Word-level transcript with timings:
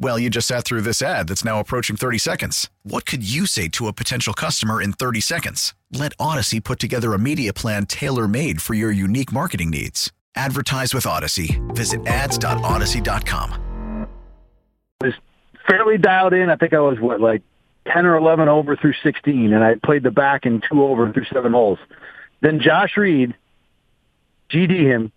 Well, 0.00 0.16
you 0.18 0.30
just 0.30 0.46
sat 0.46 0.64
through 0.64 0.82
this 0.82 1.02
ad 1.02 1.28
that's 1.28 1.44
now 1.44 1.58
approaching 1.58 1.96
30 1.96 2.18
seconds. 2.18 2.70
What 2.84 3.04
could 3.04 3.28
you 3.28 3.46
say 3.46 3.66
to 3.70 3.88
a 3.88 3.92
potential 3.92 4.32
customer 4.32 4.80
in 4.80 4.92
30 4.92 5.20
seconds? 5.20 5.74
Let 5.92 6.16
Audacy 6.18 6.62
put 6.62 6.78
together 6.78 7.14
a 7.14 7.18
media 7.18 7.52
plan 7.52 7.84
tailor 7.84 8.28
made 8.28 8.62
for 8.62 8.74
your 8.74 8.92
unique 8.92 9.32
marketing 9.32 9.70
needs. 9.70 10.12
Advertise 10.36 10.94
with 10.94 11.02
Audacy. 11.04 11.58
Visit 11.74 12.06
ads.audacy.com. 12.06 14.06
was 15.00 15.14
fairly 15.68 15.98
dialed 15.98 16.32
in. 16.32 16.48
I 16.48 16.54
think 16.54 16.74
I 16.74 16.80
was 16.80 17.00
what 17.00 17.20
like 17.20 17.42
ten 17.86 18.06
or 18.06 18.16
eleven 18.16 18.48
over 18.48 18.76
through 18.76 18.94
sixteen, 19.02 19.52
and 19.52 19.64
I 19.64 19.74
played 19.84 20.04
the 20.04 20.12
back 20.12 20.46
in 20.46 20.60
two 20.60 20.84
over 20.84 21.12
through 21.12 21.24
seven 21.32 21.52
holes. 21.52 21.80
Then 22.40 22.60
Josh 22.60 22.96
Reed, 22.96 23.34
GD 24.50 24.78
him, 24.78 25.10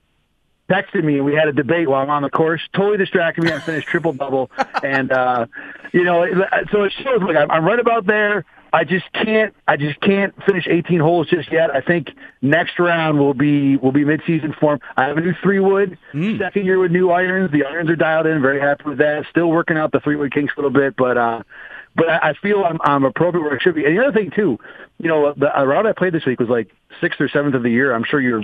texted 0.71 1.03
me, 1.03 1.17
and 1.17 1.25
we 1.25 1.33
had 1.35 1.47
a 1.47 1.53
debate 1.53 1.87
while 1.89 2.01
I'm 2.01 2.09
on 2.09 2.21
the 2.23 2.29
course. 2.29 2.61
Totally 2.73 2.97
distracted 2.97 3.43
me. 3.43 3.51
I 3.51 3.59
finished 3.59 3.87
triple 3.87 4.13
double, 4.13 4.49
and 4.83 5.11
uh, 5.11 5.45
you 5.91 6.03
know, 6.03 6.25
so 6.71 6.83
it 6.83 6.93
shows. 7.03 7.21
Like 7.21 7.35
I'm 7.49 7.65
right 7.65 7.79
about 7.79 8.05
there. 8.05 8.45
I 8.73 8.85
just 8.85 9.11
can't. 9.11 9.53
I 9.67 9.75
just 9.75 9.99
can't 9.99 10.33
finish 10.45 10.65
18 10.65 11.01
holes 11.01 11.27
just 11.27 11.51
yet. 11.51 11.75
I 11.75 11.81
think 11.81 12.07
next 12.41 12.79
round 12.79 13.19
will 13.19 13.33
be 13.33 13.75
will 13.75 13.91
be 13.91 14.05
midseason 14.05 14.57
form. 14.57 14.79
I 14.95 15.07
have 15.07 15.17
a 15.17 15.21
new 15.21 15.33
three 15.43 15.59
wood, 15.59 15.97
Mm. 16.13 16.39
second 16.39 16.65
year 16.65 16.79
with 16.79 16.91
new 16.91 17.11
irons. 17.11 17.51
The 17.51 17.65
irons 17.65 17.89
are 17.89 17.97
dialed 17.97 18.27
in. 18.27 18.41
Very 18.41 18.61
happy 18.61 18.85
with 18.85 18.99
that. 18.99 19.25
Still 19.29 19.49
working 19.49 19.75
out 19.77 19.91
the 19.91 19.99
three 19.99 20.15
wood 20.15 20.33
kinks 20.33 20.53
a 20.55 20.61
little 20.61 20.71
bit, 20.71 20.95
but 20.95 21.17
uh, 21.17 21.43
but 21.95 22.09
I, 22.09 22.29
I 22.29 22.33
feel 22.41 22.63
I'm 22.63 22.79
I'm 22.83 23.03
appropriate 23.03 23.43
where 23.43 23.53
I 23.53 23.59
should 23.59 23.75
be. 23.75 23.85
And 23.85 23.97
the 23.97 24.03
other 24.03 24.13
thing 24.13 24.31
too, 24.35 24.59
you 24.97 25.07
know, 25.07 25.33
the 25.33 25.47
round 25.47 25.87
I 25.87 25.93
played 25.93 26.13
this 26.13 26.25
week 26.25 26.39
was 26.39 26.49
like 26.49 26.69
sixth 26.99 27.19
or 27.19 27.27
seventh 27.29 27.55
of 27.55 27.63
the 27.63 27.71
year. 27.71 27.93
I'm 27.93 28.03
sure 28.03 28.21
you're 28.21 28.43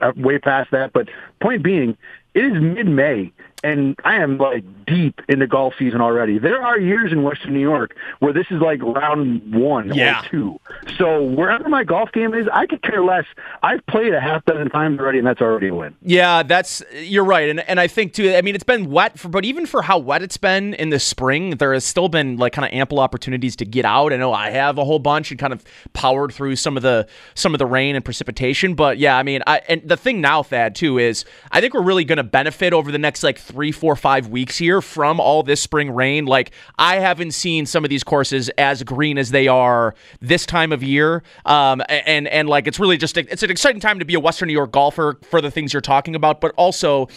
uh, 0.00 0.12
way 0.16 0.38
past 0.38 0.70
that, 0.72 0.92
but 0.92 1.08
point 1.40 1.62
being, 1.62 1.96
it 2.38 2.44
is 2.56 2.62
mid 2.62 2.86
May. 2.88 3.32
And 3.64 3.96
I 4.04 4.14
am 4.22 4.38
like 4.38 4.62
deep 4.86 5.20
into 5.28 5.48
golf 5.48 5.74
season 5.76 6.00
already. 6.00 6.38
There 6.38 6.62
are 6.64 6.78
years 6.78 7.10
in 7.10 7.24
Western 7.24 7.54
New 7.54 7.58
York 7.60 7.96
where 8.20 8.32
this 8.32 8.46
is 8.52 8.60
like 8.60 8.80
round 8.80 9.52
one 9.52 9.92
Yeah. 9.92 10.20
or 10.20 10.28
two. 10.28 10.60
So 10.96 11.24
wherever 11.24 11.68
my 11.68 11.82
golf 11.82 12.12
game 12.12 12.34
is, 12.34 12.46
I 12.52 12.66
could 12.66 12.82
care 12.82 13.02
less. 13.02 13.24
I've 13.64 13.84
played 13.86 14.14
a 14.14 14.20
half 14.20 14.44
dozen 14.44 14.70
times 14.70 15.00
already, 15.00 15.18
and 15.18 15.26
that's 15.26 15.40
already 15.40 15.68
a 15.68 15.74
win. 15.74 15.96
Yeah, 16.02 16.44
that's 16.44 16.84
you're 17.02 17.24
right, 17.24 17.48
and 17.48 17.58
and 17.68 17.80
I 17.80 17.88
think 17.88 18.12
too. 18.12 18.32
I 18.32 18.42
mean, 18.42 18.54
it's 18.54 18.62
been 18.62 18.88
wet, 18.92 19.18
for, 19.18 19.28
but 19.28 19.44
even 19.44 19.66
for 19.66 19.82
how 19.82 19.98
wet 19.98 20.22
it's 20.22 20.36
been 20.36 20.74
in 20.74 20.90
the 20.90 21.00
spring, 21.00 21.56
there 21.56 21.72
has 21.74 21.84
still 21.84 22.08
been 22.08 22.36
like 22.36 22.52
kind 22.52 22.64
of 22.64 22.72
ample 22.72 23.00
opportunities 23.00 23.56
to 23.56 23.64
get 23.64 23.84
out. 23.84 24.12
I 24.12 24.16
know 24.18 24.32
I 24.32 24.50
have 24.50 24.78
a 24.78 24.84
whole 24.84 25.00
bunch 25.00 25.32
and 25.32 25.40
kind 25.40 25.52
of 25.52 25.64
powered 25.94 26.32
through 26.32 26.54
some 26.54 26.76
of 26.76 26.84
the 26.84 27.08
some 27.34 27.54
of 27.56 27.58
the 27.58 27.66
rain 27.66 27.96
and 27.96 28.04
precipitation, 28.04 28.74
but 28.74 28.98
yeah, 28.98 29.18
I 29.18 29.24
mean, 29.24 29.42
I 29.48 29.62
and 29.68 29.82
the 29.84 29.96
thing 29.96 30.20
now, 30.20 30.44
Thad, 30.44 30.76
too, 30.76 30.98
is 30.98 31.24
I 31.50 31.60
think 31.60 31.74
we're 31.74 31.82
really 31.82 32.04
going 32.04 32.18
to 32.18 32.27
benefit 32.30 32.72
over 32.72 32.92
the 32.92 32.98
next 32.98 33.22
like 33.22 33.38
three, 33.38 33.72
four, 33.72 33.96
five 33.96 34.28
weeks 34.28 34.58
here 34.58 34.80
from 34.80 35.20
all 35.20 35.42
this 35.42 35.60
spring 35.60 35.90
rain. 35.90 36.26
Like 36.26 36.52
I 36.78 36.96
haven't 36.96 37.32
seen 37.32 37.66
some 37.66 37.84
of 37.84 37.90
these 37.90 38.04
courses 38.04 38.48
as 38.58 38.82
green 38.82 39.18
as 39.18 39.30
they 39.30 39.48
are 39.48 39.94
this 40.20 40.46
time 40.46 40.72
of 40.72 40.82
year, 40.82 41.22
um, 41.44 41.82
and 41.88 42.28
and 42.28 42.48
like 42.48 42.66
it's 42.66 42.78
really 42.78 42.96
just 42.96 43.16
it's 43.16 43.42
an 43.42 43.50
exciting 43.50 43.80
time 43.80 43.98
to 43.98 44.04
be 44.04 44.14
a 44.14 44.20
Western 44.20 44.48
New 44.48 44.54
York 44.54 44.72
golfer 44.72 45.18
for 45.30 45.40
the 45.40 45.50
things 45.50 45.72
you're 45.72 45.80
talking 45.80 46.14
about, 46.14 46.40
but 46.40 46.52
also 46.56 47.08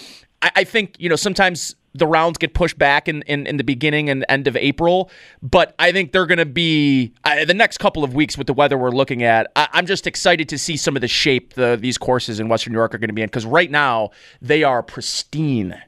I, 0.42 0.52
I 0.58 0.64
think 0.64 0.96
you 1.00 1.10
know 1.10 1.16
sometimes 1.16 1.76
the 1.94 2.08
rounds 2.08 2.38
get 2.38 2.54
pushed 2.54 2.78
back 2.78 3.08
in, 3.08 3.22
in, 3.24 3.46
in 3.48 3.58
the 3.58 3.64
beginning 3.64 4.10
and 4.10 4.26
end 4.30 4.48
of 4.48 4.56
April, 4.56 5.12
but 5.42 5.76
I 5.78 5.92
think 5.92 6.12
they're 6.12 6.26
going 6.26 6.38
to 6.38 6.46
be 6.46 7.14
uh, 7.24 7.46
the 7.46 7.54
next 7.54 7.80
couple 7.80 8.04
of 8.04 8.14
weeks 8.14 8.38
with 8.38 8.48
the 8.48 8.54
weather 8.54 8.78
we're 8.78 8.92
looking 8.92 9.24
at. 9.24 9.52
I, 9.56 9.68
I'm 9.74 9.86
just 9.86 10.08
excited 10.08 10.48
to 10.50 10.58
see 10.58 10.78
some 10.78 10.96
of 10.96 11.02
the 11.02 11.08
shape 11.08 11.54
the, 11.54 11.78
these 11.80 11.98
courses 11.98 12.40
in 12.40 12.48
Western 12.48 12.74
New 12.74 12.80
York 12.80 12.96
are 12.96 12.98
going 12.98 13.10
to 13.10 13.14
be 13.14 13.22
in 13.22 13.28
because 13.28 13.46
right 13.46 13.70
now 13.70 14.12
they 14.42 14.64
are 14.64 14.82
pristine. 14.82 15.82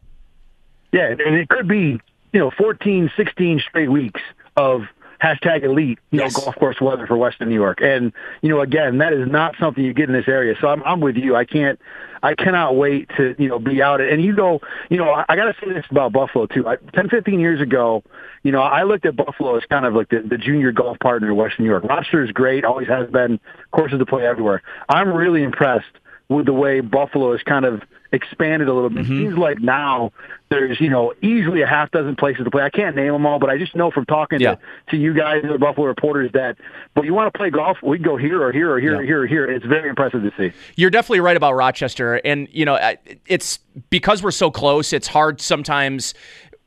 Yeah, 0.92 1.08
and 1.08 1.36
it 1.36 1.50
could 1.50 1.68
be, 1.68 2.00
you 2.34 2.40
know, 2.40 2.52
14, 2.58 3.12
16 3.16 3.60
straight 3.68 3.92
weeks 3.92 4.22
of 4.58 4.84
hashtag 5.24 5.64
elite, 5.64 6.00
you 6.12 6.20
Yes. 6.20 6.36
know, 6.38 6.44
golf 6.44 6.56
course 6.56 6.82
weather 6.82 7.08
for 7.08 7.16
Western 7.16 7.50
New 7.50 7.56
York. 7.56 7.80
And, 7.82 8.12
you 8.42 8.50
know, 8.50 8.60
again, 8.62 8.98
that 8.98 9.14
is 9.14 9.30
not 9.30 9.56
something 9.60 9.84
you 9.84 9.94
get 9.94 10.10
in 10.10 10.14
this 10.16 10.28
area. 10.28 10.56
So 10.60 10.68
I'm, 10.68 10.84
I'm 10.84 11.00
with 11.00 11.16
you. 11.16 11.36
I 11.36 11.46
can't, 11.46 11.80
I 12.22 12.36
cannot 12.36 12.76
wait 12.76 13.10
to, 13.18 13.36
you 13.38 13.48
know, 13.48 13.58
be 13.60 13.82
out. 13.82 14.02
It 14.02 14.12
and 14.12 14.22
you 14.24 14.34
know, 14.34 14.60
you 14.90 14.98
know, 14.98 15.12
I, 15.12 15.26
I 15.30 15.36
got 15.36 15.46
to 15.46 15.56
say 15.62 15.72
this 15.72 15.86
about 15.90 16.12
Buffalo 16.12 16.46
too. 16.48 16.68
I, 16.68 16.76
10, 16.94 17.10
15 17.10 17.40
years 17.40 17.62
ago, 17.62 18.04
you 18.44 18.52
know, 18.52 18.62
I 18.62 18.84
looked 18.84 19.06
at 19.06 19.16
Buffalo 19.16 19.56
as 19.56 19.64
kind 19.70 19.86
of 19.86 19.94
like 19.94 20.10
the, 20.10 20.20
the 20.20 20.38
junior 20.38 20.72
golf 20.74 21.00
partner 21.00 21.30
in 21.30 21.36
Western 21.38 21.64
New 21.66 21.72
York. 21.72 21.86
Rochester 21.86 22.24
is 22.24 22.32
great, 22.32 22.66
always 22.66 22.88
has 22.90 23.10
been, 23.10 23.40
courses 23.72 24.00
to 24.00 24.06
play 24.06 24.26
everywhere. 24.26 24.62
I'm 24.90 25.14
really 25.14 25.44
impressed 25.44 25.86
with 26.30 26.46
the 26.46 26.54
way 26.54 26.82
Buffalo 26.82 27.32
has 27.32 27.42
kind 27.44 27.64
of 27.66 27.82
expanded 28.14 28.68
a 28.70 28.74
little 28.74 28.90
bit. 28.90 29.02
It 29.06 29.08
seems 29.08 29.38
like 29.38 29.60
now 29.60 30.12
there's, 30.50 30.80
you 30.80 30.90
know, 30.90 31.14
easily 31.22 31.62
a 31.64 31.68
half 31.68 31.90
dozen 31.92 32.16
places 32.16 32.46
to 32.46 32.52
play. 32.52 32.62
I 32.64 32.70
can't 32.70 32.96
name 32.96 33.12
them 33.12 33.26
all, 33.26 33.40
but 33.40 33.50
I 33.50 33.58
just 33.58 33.76
know 33.76 33.90
from 33.92 34.06
talking 34.06 34.40
Yeah. 34.40 34.56
to, 34.56 34.62
to 34.92 34.98
you 34.98 35.14
guys, 35.14 35.42
the 35.42 35.58
Buffalo 35.58 35.88
reporters, 35.88 36.32
that, 36.34 36.58
but 36.94 37.06
you 37.06 37.14
want 37.14 37.34
to 37.34 37.38
play 37.38 37.50
golf, 37.50 37.78
we 37.82 37.98
go 37.98 38.16
here 38.16 38.42
or 38.42 38.52
here 38.52 38.72
or 38.72 38.80
here 38.80 39.00
or 39.00 39.04
here 39.04 39.24
or 39.24 39.28
here. 39.28 39.46
It's 39.46 39.66
very 39.66 39.90
impressive 39.90 40.22
to 40.22 40.32
see. 40.38 40.56
You're 40.76 40.92
definitely 40.92 41.22
right 41.22 41.36
about 41.36 41.54
Rochester, 41.56 42.22
and 42.24 42.48
you 42.52 42.66
know 42.66 42.78
it's 43.26 43.60
because 43.90 44.22
we're 44.22 44.32
so 44.32 44.52
close. 44.52 44.94
It's 44.94 45.08
hard 45.08 45.42
sometimes 45.42 46.14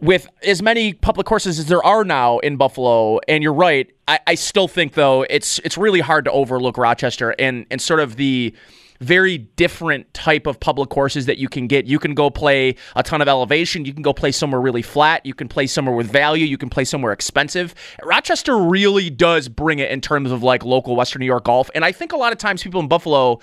with 0.01 0.29
as 0.43 0.61
many 0.63 0.93
public 0.93 1.27
courses 1.27 1.59
as 1.59 1.67
there 1.67 1.83
are 1.83 2.05
now 2.05 2.39
in 2.41 2.57
Buffalo. 2.57 3.19
And 3.29 3.43
you're 3.43 3.55
right. 3.55 3.91
I, 4.09 4.19
I 4.27 4.35
still 4.35 4.69
think 4.69 4.95
though 4.95 5.23
it's 5.31 5.59
it's 5.61 5.79
really 5.79 6.01
hard 6.01 6.25
to 6.27 6.33
overlook 6.33 6.77
Rochester 6.77 7.35
and 7.39 7.67
and 7.71 7.81
sort 7.81 8.01
of 8.01 8.17
the 8.17 8.53
very 9.01 9.39
different 9.39 10.13
type 10.15 10.47
of 10.47 10.59
public 10.61 10.89
courses 10.91 11.27
that 11.27 11.39
you 11.39 11.49
can 11.49 11.67
get. 11.67 11.87
You 11.87 11.99
can 11.99 12.15
go 12.15 12.31
play 12.31 12.77
a 12.95 13.03
ton 13.03 13.21
of 13.23 13.29
elevation. 13.29 13.85
You 13.85 13.93
can 13.93 14.03
go 14.03 14.13
play 14.13 14.33
somewhere 14.33 14.61
really 14.61 14.83
flat. 14.83 15.25
You 15.25 15.35
can 15.35 15.49
play 15.49 15.67
somewhere 15.67 15.95
with 15.95 16.11
value. 16.11 16.47
You 16.47 16.59
can 16.59 16.71
play 16.71 16.85
somewhere 16.85 17.13
expensive. 17.13 17.75
Rochester 18.03 18.57
really 18.59 19.11
does 19.11 19.49
bring 19.49 19.79
it 19.79 19.91
in 19.91 20.01
terms 20.01 20.31
of 20.31 20.43
like 20.43 20.65
local 20.65 20.97
Western 20.97 21.21
New 21.21 21.27
York 21.27 21.45
golf. 21.45 21.71
And 21.75 21.85
I 21.85 21.93
think 21.93 22.13
a 22.13 22.17
lot 22.17 22.33
of 22.33 22.39
times 22.39 22.63
people 22.63 22.81
in 22.81 22.89
Buffalo 22.89 23.41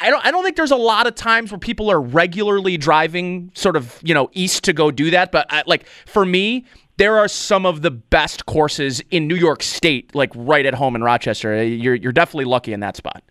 I, 0.00 0.10
don't 0.10 0.24
I 0.24 0.30
don't 0.30 0.44
think 0.44 0.56
there's 0.56 0.70
a 0.70 0.76
lot 0.76 1.06
of 1.06 1.14
times 1.14 1.50
where 1.50 1.58
people 1.58 1.90
are 1.90 2.00
regularly 2.00 2.76
driving 2.76 3.50
sort 3.54 3.76
of 3.76 3.98
you 4.02 4.14
know 4.14 4.30
east 4.32 4.64
to 4.64 4.72
go 4.72 4.90
do 4.90 5.10
that. 5.10 5.32
But 5.32 5.46
I, 5.50 5.62
like 5.66 5.86
for 6.06 6.24
me, 6.24 6.66
there 6.98 7.16
are 7.18 7.28
some 7.28 7.64
of 7.66 7.82
the 7.82 7.90
best 7.90 8.46
courses 8.46 9.00
in 9.10 9.26
New 9.26 9.36
York 9.36 9.62
State, 9.62 10.14
like 10.14 10.30
right 10.34 10.66
at 10.66 10.74
home 10.74 10.94
in 10.94 11.02
Rochester. 11.02 11.62
You're 11.64 11.94
you're 11.94 12.12
definitely 12.12 12.44
lucky 12.44 12.72
in 12.72 12.80
that 12.80 12.96
spot. 12.96 13.22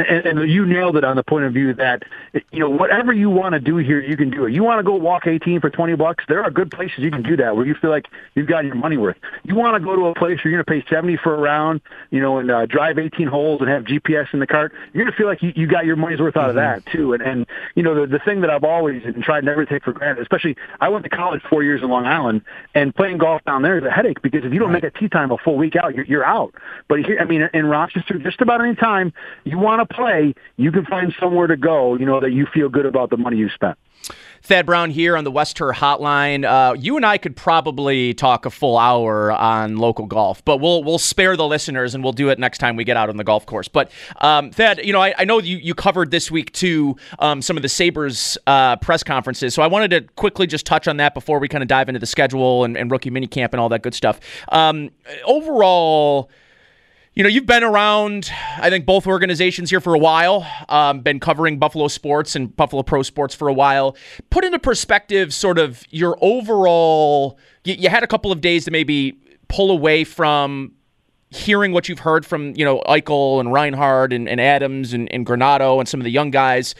And, 0.00 0.26
and 0.26 0.50
you 0.50 0.66
nailed 0.66 0.96
it 0.96 1.04
on 1.04 1.16
the 1.16 1.22
point 1.22 1.44
of 1.44 1.52
view 1.52 1.74
that 1.74 2.02
you 2.50 2.60
know 2.60 2.70
whatever 2.70 3.12
you 3.12 3.30
want 3.30 3.54
to 3.54 3.60
do 3.60 3.76
here, 3.76 4.00
you 4.00 4.16
can 4.16 4.30
do 4.30 4.46
it. 4.46 4.52
You 4.52 4.62
want 4.62 4.78
to 4.78 4.82
go 4.82 4.94
walk 4.94 5.26
18 5.26 5.60
for 5.60 5.70
20 5.70 5.94
bucks? 5.96 6.24
There 6.28 6.42
are 6.42 6.50
good 6.50 6.70
places 6.70 6.98
you 6.98 7.10
can 7.10 7.22
do 7.22 7.36
that 7.36 7.56
where 7.56 7.66
you 7.66 7.74
feel 7.74 7.90
like 7.90 8.06
you've 8.34 8.46
gotten 8.46 8.66
your 8.66 8.76
money 8.76 8.96
worth. 8.96 9.16
You 9.44 9.54
want 9.54 9.74
to 9.74 9.84
go 9.84 9.96
to 9.96 10.06
a 10.06 10.14
place 10.14 10.38
where 10.42 10.50
you're 10.50 10.62
going 10.62 10.80
to 10.80 10.84
pay 10.84 10.94
70 10.94 11.18
for 11.18 11.34
a 11.34 11.38
round, 11.38 11.80
you 12.10 12.20
know, 12.20 12.38
and 12.38 12.50
uh, 12.50 12.66
drive 12.66 12.98
18 12.98 13.26
holes 13.26 13.60
and 13.60 13.68
have 13.70 13.84
GPS 13.84 14.32
in 14.32 14.40
the 14.40 14.46
cart. 14.46 14.72
You're 14.92 15.04
going 15.04 15.12
to 15.12 15.16
feel 15.16 15.26
like 15.26 15.42
you, 15.42 15.52
you 15.54 15.66
got 15.66 15.84
your 15.84 15.96
money's 15.96 16.20
worth 16.20 16.36
out 16.36 16.48
of 16.48 16.56
that 16.56 16.84
too. 16.86 17.12
And 17.12 17.22
and 17.22 17.46
you 17.74 17.82
know 17.82 17.94
the 17.94 18.06
the 18.06 18.18
thing 18.18 18.40
that 18.42 18.50
I've 18.50 18.64
always 18.64 19.02
and 19.04 19.22
tried 19.22 19.44
never 19.44 19.64
to 19.64 19.70
take 19.70 19.84
for 19.84 19.92
granted, 19.92 20.22
especially 20.22 20.56
I 20.80 20.88
went 20.88 21.04
to 21.04 21.10
college 21.10 21.42
four 21.48 21.62
years 21.62 21.82
in 21.82 21.88
Long 21.88 22.06
Island, 22.06 22.42
and 22.74 22.94
playing 22.94 23.18
golf 23.18 23.42
down 23.44 23.62
there 23.62 23.78
is 23.78 23.84
a 23.84 23.90
headache 23.90 24.22
because 24.22 24.44
if 24.44 24.52
you 24.52 24.58
don't 24.58 24.72
make 24.72 24.84
a 24.84 24.90
tee 24.90 25.08
time 25.08 25.30
a 25.30 25.38
full 25.38 25.56
week 25.56 25.76
out, 25.76 25.94
you're 25.94 26.04
you're 26.04 26.24
out. 26.24 26.54
But 26.88 27.00
here, 27.00 27.18
I 27.20 27.24
mean, 27.24 27.48
in 27.52 27.66
Rochester, 27.66 28.18
just 28.18 28.40
about 28.40 28.60
any 28.60 28.74
time 28.74 29.12
you 29.44 29.58
want 29.58 29.86
to 29.86 29.89
play, 29.90 30.34
you 30.56 30.72
can 30.72 30.84
find 30.86 31.14
somewhere 31.20 31.46
to 31.46 31.56
go. 31.56 31.96
You 31.96 32.06
know 32.06 32.20
that 32.20 32.32
you 32.32 32.46
feel 32.52 32.68
good 32.68 32.86
about 32.86 33.10
the 33.10 33.16
money 33.16 33.36
you 33.36 33.48
spent. 33.54 33.78
Thad 34.42 34.64
Brown 34.64 34.90
here 34.90 35.16
on 35.16 35.24
the 35.24 35.30
West 35.30 35.58
Her 35.58 35.72
Hotline. 35.72 36.44
Uh, 36.44 36.74
you 36.74 36.96
and 36.96 37.04
I 37.04 37.18
could 37.18 37.36
probably 37.36 38.14
talk 38.14 38.46
a 38.46 38.50
full 38.50 38.78
hour 38.78 39.30
on 39.32 39.76
local 39.76 40.06
golf, 40.06 40.42
but 40.44 40.58
we'll 40.58 40.82
we'll 40.82 40.98
spare 40.98 41.36
the 41.36 41.46
listeners 41.46 41.94
and 41.94 42.02
we'll 42.02 42.14
do 42.14 42.30
it 42.30 42.38
next 42.38 42.58
time 42.58 42.76
we 42.76 42.84
get 42.84 42.96
out 42.96 43.10
on 43.10 43.16
the 43.16 43.24
golf 43.24 43.44
course. 43.44 43.68
But 43.68 43.90
um, 44.20 44.50
Thad, 44.50 44.80
you 44.84 44.92
know, 44.92 45.00
I, 45.00 45.14
I, 45.18 45.24
know 45.24 45.40
you, 45.40 45.58
you 45.58 45.74
covered 45.74 46.10
this 46.10 46.30
week 46.30 46.52
too 46.52 46.96
um, 47.18 47.42
some 47.42 47.56
of 47.56 47.62
the 47.62 47.68
Sabres 47.68 48.38
uh, 48.46 48.76
press 48.76 49.02
conferences, 49.02 49.54
so 49.54 49.62
I 49.62 49.66
wanted 49.66 49.90
to 49.90 50.00
quickly 50.16 50.46
just 50.46 50.64
touch 50.64 50.88
on 50.88 50.96
that 50.96 51.12
before 51.12 51.38
we 51.38 51.48
kind 51.48 51.62
of 51.62 51.68
dive 51.68 51.88
into 51.88 51.98
the 51.98 52.06
schedule 52.06 52.64
and, 52.64 52.76
and 52.76 52.90
rookie 52.90 53.10
minicamp 53.10 53.50
and 53.52 53.60
all 53.60 53.68
that 53.68 53.82
good 53.82 53.94
stuff. 53.94 54.20
Um, 54.48 54.90
overall 55.24 56.30
you 57.14 57.24
know, 57.24 57.28
you've 57.28 57.46
been 57.46 57.64
around, 57.64 58.30
I 58.58 58.70
think, 58.70 58.86
both 58.86 59.06
organizations 59.06 59.70
here 59.70 59.80
for 59.80 59.94
a 59.94 59.98
while, 59.98 60.46
um, 60.68 61.00
been 61.00 61.18
covering 61.18 61.58
Buffalo 61.58 61.88
sports 61.88 62.36
and 62.36 62.54
Buffalo 62.54 62.82
pro 62.82 63.02
sports 63.02 63.34
for 63.34 63.48
a 63.48 63.52
while. 63.52 63.96
Put 64.30 64.44
into 64.44 64.58
perspective 64.58 65.34
sort 65.34 65.58
of 65.58 65.84
your 65.90 66.16
overall, 66.20 67.38
you, 67.64 67.74
you 67.74 67.88
had 67.88 68.04
a 68.04 68.06
couple 68.06 68.30
of 68.30 68.40
days 68.40 68.64
to 68.66 68.70
maybe 68.70 69.18
pull 69.48 69.70
away 69.72 70.04
from 70.04 70.72
hearing 71.30 71.72
what 71.72 71.88
you've 71.88 72.00
heard 72.00 72.24
from, 72.24 72.54
you 72.54 72.64
know, 72.64 72.80
Eichel 72.86 73.40
and 73.40 73.52
Reinhart 73.52 74.12
and, 74.12 74.28
and 74.28 74.40
Adams 74.40 74.92
and, 74.92 75.12
and 75.12 75.26
Granato 75.26 75.78
and 75.78 75.88
some 75.88 76.00
of 76.00 76.04
the 76.04 76.10
young 76.10 76.30
guys. 76.30 76.74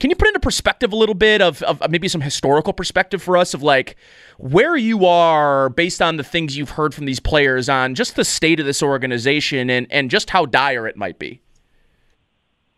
Can 0.00 0.10
you 0.10 0.16
put 0.16 0.28
into 0.28 0.40
perspective 0.40 0.92
a 0.92 0.96
little 0.96 1.14
bit 1.14 1.42
of, 1.42 1.62
of 1.62 1.90
maybe 1.90 2.08
some 2.08 2.20
historical 2.20 2.72
perspective 2.72 3.22
for 3.22 3.36
us 3.36 3.54
of 3.54 3.62
like 3.62 3.96
where 4.38 4.76
you 4.76 5.06
are 5.06 5.68
based 5.68 6.00
on 6.00 6.16
the 6.16 6.24
things 6.24 6.56
you've 6.56 6.70
heard 6.70 6.94
from 6.94 7.04
these 7.04 7.20
players 7.20 7.68
on 7.68 7.94
just 7.94 8.16
the 8.16 8.24
state 8.24 8.58
of 8.58 8.66
this 8.66 8.82
organization 8.82 9.68
and, 9.70 9.86
and 9.90 10.10
just 10.10 10.30
how 10.30 10.46
dire 10.46 10.86
it 10.86 10.96
might 10.96 11.18
be? 11.18 11.40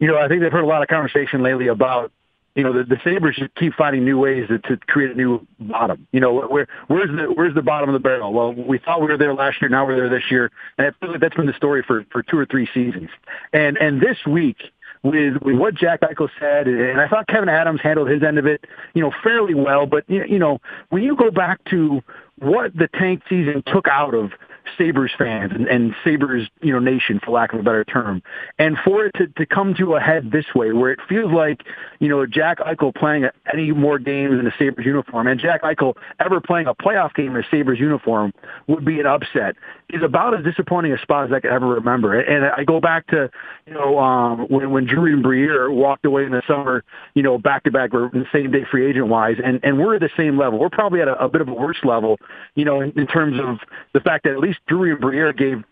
You 0.01 0.09
know, 0.09 0.19
I 0.19 0.29
think 0.29 0.43
they've 0.43 0.53
heard 0.53 0.65
a 0.65 0.67
lot 0.67 0.83
of 0.83 0.89
conversation 0.89 1.43
lately 1.43 1.69
about 1.69 2.11
you 2.55 2.63
know, 2.63 2.73
the, 2.73 2.85
the 2.85 3.01
Sabres 3.03 3.35
should 3.35 3.53
keep 3.57 3.75
finding 3.75 4.05
new 4.05 4.19
ways 4.19 4.47
to, 4.49 4.59
to 4.59 4.77
create 4.87 5.11
a 5.11 5.15
new 5.15 5.45
bottom. 5.59 6.07
You 6.13 6.21
know, 6.21 6.47
where 6.47 6.69
where's 6.87 7.11
the 7.11 7.33
where's 7.33 7.55
the 7.55 7.63
bottom 7.63 7.89
of 7.89 7.95
the 7.95 7.99
barrel? 7.99 8.33
Well, 8.33 8.53
we 8.53 8.79
thought 8.79 9.01
we 9.01 9.09
were 9.09 9.19
there 9.19 9.35
last 9.35 9.61
year, 9.61 9.69
now 9.69 9.85
we're 9.85 9.97
there 9.97 10.09
this 10.09 10.31
year, 10.31 10.53
and 10.79 10.87
I 10.87 10.91
feel 11.01 11.11
like 11.11 11.21
that's 11.21 11.35
been 11.35 11.47
the 11.47 11.53
story 11.55 11.83
for 11.83 12.05
for 12.11 12.23
two 12.23 12.39
or 12.39 12.47
three 12.47 12.69
seasons. 12.73 13.11
And 13.53 13.77
and 13.79 14.01
this 14.01 14.25
week, 14.25 14.59
with 15.05 15.35
with 15.43 15.57
what 15.57 15.75
Jack 15.75 16.01
Eichel 16.01 16.29
said, 16.41 16.67
and 16.67 17.01
I 17.01 17.07
thought 17.07 17.29
Kevyn 17.29 17.49
Adams 17.49 17.81
handled 17.83 18.09
his 18.09 18.23
end 18.23 18.39
of 18.39 18.47
it, 18.47 18.65
you 18.95 19.03
know, 19.03 19.13
fairly 19.23 19.55
well. 19.55 19.87
But 19.87 20.05
you 20.09 20.39
know, 20.39 20.59
when 20.89 21.03
you 21.03 21.15
go 21.15 21.31
back 21.31 21.63
to 21.71 22.01
what 22.39 22.75
the 22.75 22.89
tank 22.99 23.23
season 23.29 23.63
took 23.67 23.87
out 23.87 24.15
of 24.15 24.33
Sabres 24.79 25.13
fans 25.17 25.53
and, 25.55 25.67
and 25.69 25.95
Sabres, 26.05 26.49
you 26.63 26.73
know, 26.73 26.79
nation, 26.79 27.21
for 27.25 27.31
lack 27.31 27.53
of 27.53 27.61
a 27.61 27.63
better 27.63 27.85
term. 27.85 28.23
And 28.59 28.77
for 28.85 29.07
it 29.07 29.13
to, 29.17 29.27
to 29.29 29.47
come 29.47 29.75
to 29.75 29.95
a 29.95 30.01
head 30.01 30.31
this 30.31 30.47
way, 30.55 30.73
where 30.73 30.91
it 30.91 31.01
feels 31.09 31.33
like, 31.33 31.63
you 32.01 32.09
know, 32.09 32.27
Jack 32.27 32.59
Eichel 32.59 32.95
playing 32.95 33.27
any 33.53 33.73
more 33.73 33.99
games 33.99 34.39
in 34.39 34.47
a 34.47 34.53
Sabres 34.59 34.87
uniform 34.87 35.27
and 35.27 35.39
Jack 35.41 35.63
Eichel 35.63 35.95
ever 36.21 36.41
playing 36.41 36.67
a 36.67 36.75
playoff 36.75 37.15
game 37.15 37.37
in 37.37 37.43
a 37.43 37.47
Sabres 37.51 37.79
uniform 37.79 38.33
would 38.67 38.85
be 38.85 39.01
an 39.01 39.07
upset 39.07 39.57
is 39.91 40.03
about 40.03 40.37
as 40.37 40.45
disappointing 40.45 40.93
a 40.93 40.99
spot 40.99 41.27
as 41.27 41.33
I 41.33 41.41
could 41.41 41.51
ever 41.51 41.69
remember. 41.69 42.19
And 42.19 42.47
I 42.47 42.65
go 42.65 42.81
back 42.81 43.07
to, 43.09 43.31
you 43.67 43.75
know, 43.75 43.99
um, 43.99 44.47
when, 44.49 44.71
when 44.71 44.87
Drew 44.87 45.21
Briere 45.23 45.71
walked 45.71 46.05
away 46.05 46.25
in 46.25 46.33
the 46.33 46.43
summer, 46.47 46.85
you 47.15 47.23
know, 47.23 47.39
back 47.39 47.65
to 47.65 47.71
back, 47.71 47.93
we're 47.93 48.11
the 48.11 48.27
same 48.33 48.51
day 48.51 48.65
free 48.71 48.89
agent 48.89 49.09
wise, 49.09 49.37
and, 49.45 49.61
and 49.63 49.79
we're 49.79 49.97
at 49.97 50.01
the 50.01 50.11
same 50.17 50.39
level. 50.39 50.59
We're 50.59 50.71
probably 50.71 51.01
at 51.01 51.09
a, 51.09 51.25
a 51.25 51.29
bit 51.29 51.41
of 51.41 51.49
a 51.49 51.55
worse 51.55 51.79
level, 51.85 52.19
you 52.55 52.65
know, 52.65 52.81
in, 52.81 52.99
in 52.99 53.07
terms 53.07 53.39
of 53.41 53.59
the 53.93 54.01
fact 54.01 54.25
that 54.25 54.33
at 54.33 54.39
least 54.39 54.54
Drew 54.67 54.97
Briere 54.99 55.33
gave 55.33 55.65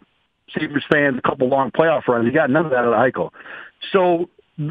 Sabres 0.50 0.84
fans 0.90 1.18
a 1.18 1.22
couple 1.28 1.48
long 1.48 1.70
playoff 1.70 2.06
runs. 2.08 2.26
He 2.26 2.32
got 2.32 2.50
none 2.50 2.64
of 2.64 2.70
that 2.72 2.84
of 2.84 2.92
Eichel. 2.92 3.30
So 3.92 4.28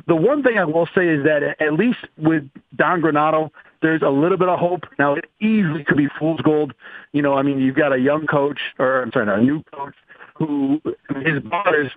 the 0.07 0.15
one 0.15 0.43
thing 0.43 0.57
I 0.57 0.65
will 0.65 0.87
say 0.95 1.07
is 1.07 1.23
that 1.23 1.55
at 1.59 1.73
least 1.73 1.99
with 2.17 2.43
Don 2.75 3.01
Granato, 3.01 3.49
there's 3.81 4.01
a 4.03 4.09
little 4.09 4.37
bit 4.37 4.47
of 4.47 4.59
hope. 4.59 4.83
Now 4.99 5.15
it 5.15 5.25
easily 5.39 5.83
could 5.83 5.97
be 5.97 6.07
fool's 6.19 6.41
gold. 6.41 6.73
You 7.13 7.21
know, 7.21 7.33
I 7.33 7.41
mean, 7.41 7.59
you've 7.59 7.75
got 7.75 7.93
a 7.93 7.97
young 7.97 8.27
coach, 8.27 8.59
or 8.77 9.01
I'm 9.01 9.11
sorry, 9.11 9.25
not 9.25 9.39
a 9.39 9.41
new 9.41 9.63
coach, 9.73 9.95
who 10.35 10.81
his 11.23 11.41
bar 11.43 11.81
is 11.81 11.91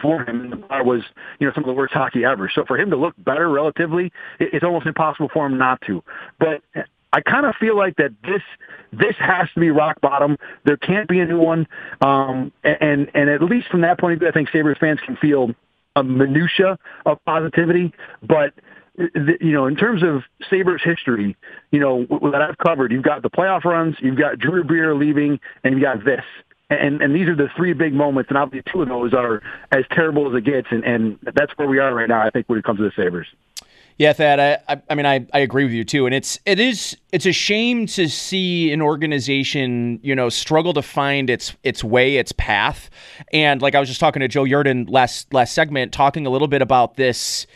for 0.00 0.22
him, 0.22 0.40
and 0.40 0.52
the 0.52 0.56
bar 0.56 0.84
was, 0.84 1.02
you 1.38 1.46
know, 1.46 1.52
some 1.54 1.64
of 1.64 1.68
the 1.68 1.74
worst 1.74 1.94
hockey 1.94 2.24
ever. 2.24 2.50
So 2.54 2.64
for 2.66 2.78
him 2.78 2.90
to 2.90 2.96
look 2.96 3.14
better 3.18 3.48
relatively, 3.48 4.12
it's 4.38 4.64
almost 4.64 4.86
impossible 4.86 5.30
for 5.32 5.46
him 5.46 5.58
not 5.58 5.80
to. 5.86 6.02
But 6.38 6.62
I 7.12 7.20
kind 7.20 7.46
of 7.46 7.54
feel 7.56 7.76
like 7.76 7.96
that 7.96 8.10
this 8.22 8.42
this 8.92 9.14
has 9.18 9.48
to 9.54 9.60
be 9.60 9.70
rock 9.70 10.00
bottom. 10.00 10.36
There 10.64 10.76
can't 10.76 11.08
be 11.08 11.20
a 11.20 11.26
new 11.26 11.38
one, 11.38 11.66
um, 12.00 12.52
and 12.64 13.10
and 13.14 13.30
at 13.30 13.42
least 13.42 13.68
from 13.68 13.82
that 13.82 13.98
point 13.98 14.14
of 14.14 14.18
view, 14.20 14.28
I 14.28 14.32
think 14.32 14.48
Sabres 14.50 14.78
fans 14.80 15.00
can 15.04 15.16
feel 15.16 15.50
a 15.96 16.02
minutia 16.02 16.78
of 17.04 17.22
positivity. 17.24 17.92
But 18.22 18.54
you 18.96 19.52
know, 19.52 19.66
in 19.66 19.76
terms 19.76 20.02
of 20.02 20.22
Sabres 20.48 20.82
history, 20.84 21.36
you 21.70 21.80
know 21.80 22.06
that 22.30 22.42
I've 22.42 22.58
covered, 22.58 22.92
you've 22.92 23.04
got 23.04 23.22
the 23.22 23.30
playoff 23.30 23.64
runs, 23.64 23.96
you've 24.00 24.18
got 24.18 24.38
Drew 24.38 24.64
Briere 24.64 24.94
leaving, 24.94 25.40
and 25.64 25.74
you've 25.74 25.82
got 25.82 26.04
this. 26.04 26.24
And, 26.70 27.02
and 27.02 27.14
these 27.14 27.28
are 27.28 27.36
the 27.36 27.48
three 27.54 27.74
big 27.74 27.92
moments, 27.92 28.30
and 28.30 28.38
obviously 28.38 28.72
two 28.72 28.80
of 28.80 28.88
those 28.88 29.12
are 29.12 29.42
as 29.72 29.84
terrible 29.90 30.30
as 30.30 30.38
it 30.38 30.46
gets, 30.46 30.68
and, 30.70 30.82
and 30.84 31.18
that's 31.34 31.52
where 31.56 31.68
we 31.68 31.78
are 31.78 31.94
right 31.94 32.08
now. 32.08 32.22
I 32.22 32.30
think 32.30 32.48
when 32.48 32.58
it 32.58 32.64
comes 32.64 32.78
to 32.78 32.84
the 32.84 32.92
Sabres. 32.96 33.26
Yeah, 34.02 34.12
Thad. 34.14 34.40
I, 34.66 34.82
I, 34.90 34.94
mean, 34.96 35.06
I, 35.06 35.24
I 35.32 35.38
agree 35.38 35.62
with 35.62 35.72
you 35.72 35.84
too, 35.84 36.06
and 36.06 36.12
it's 36.12 36.36
it 36.44 36.58
is 36.58 36.96
it's 37.12 37.24
a 37.24 37.30
shame 37.30 37.86
to 37.86 38.08
see 38.08 38.72
an 38.72 38.82
organization, 38.82 40.00
you 40.02 40.16
know, 40.16 40.28
struggle 40.28 40.72
to 40.72 40.82
find 40.82 41.30
its 41.30 41.54
its 41.62 41.84
way, 41.84 42.16
its 42.16 42.32
path. 42.32 42.90
And 43.32 43.62
like 43.62 43.76
I 43.76 43.78
was 43.78 43.88
just 43.88 44.00
talking 44.00 44.18
to 44.18 44.26
Joe 44.26 44.42
Yerdon 44.42 44.90
last 44.90 45.32
last 45.32 45.54
segment, 45.54 45.92
talking 45.92 46.26
a 46.26 46.30
little 46.30 46.48
bit 46.48 46.62
about 46.62 46.96
this. 46.96 47.46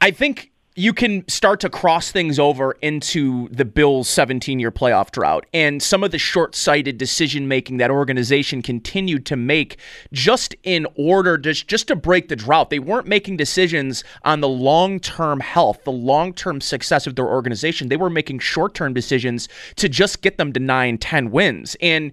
I 0.00 0.10
think 0.10 0.50
you 0.76 0.92
can 0.92 1.26
start 1.28 1.60
to 1.60 1.70
cross 1.70 2.10
things 2.10 2.38
over 2.38 2.72
into 2.82 3.48
the 3.50 3.64
Bills' 3.64 4.08
17 4.08 4.58
year 4.58 4.72
playoff 4.72 5.12
drought 5.12 5.46
and 5.54 5.80
some 5.80 6.02
of 6.02 6.10
the 6.10 6.18
short 6.18 6.56
sighted 6.56 6.98
decision 6.98 7.46
making 7.46 7.76
that 7.76 7.92
organization 7.92 8.60
continued 8.60 9.24
to 9.26 9.36
make 9.36 9.78
just 10.12 10.54
in 10.64 10.86
order 10.96 11.38
to, 11.38 11.52
just 11.52 11.86
to 11.88 11.96
break 11.96 12.28
the 12.28 12.34
drought. 12.34 12.70
They 12.70 12.80
weren't 12.80 13.06
making 13.06 13.36
decisions 13.36 14.02
on 14.24 14.40
the 14.40 14.48
long 14.48 14.98
term 14.98 15.38
health, 15.38 15.84
the 15.84 15.92
long 15.92 16.32
term 16.32 16.60
success 16.60 17.06
of 17.06 17.14
their 17.14 17.28
organization. 17.28 17.88
They 17.88 17.96
were 17.96 18.10
making 18.10 18.40
short 18.40 18.74
term 18.74 18.94
decisions 18.94 19.48
to 19.76 19.88
just 19.88 20.22
get 20.22 20.38
them 20.38 20.52
to 20.54 20.60
9, 20.60 20.98
10 20.98 21.30
wins. 21.30 21.76
And 21.80 22.10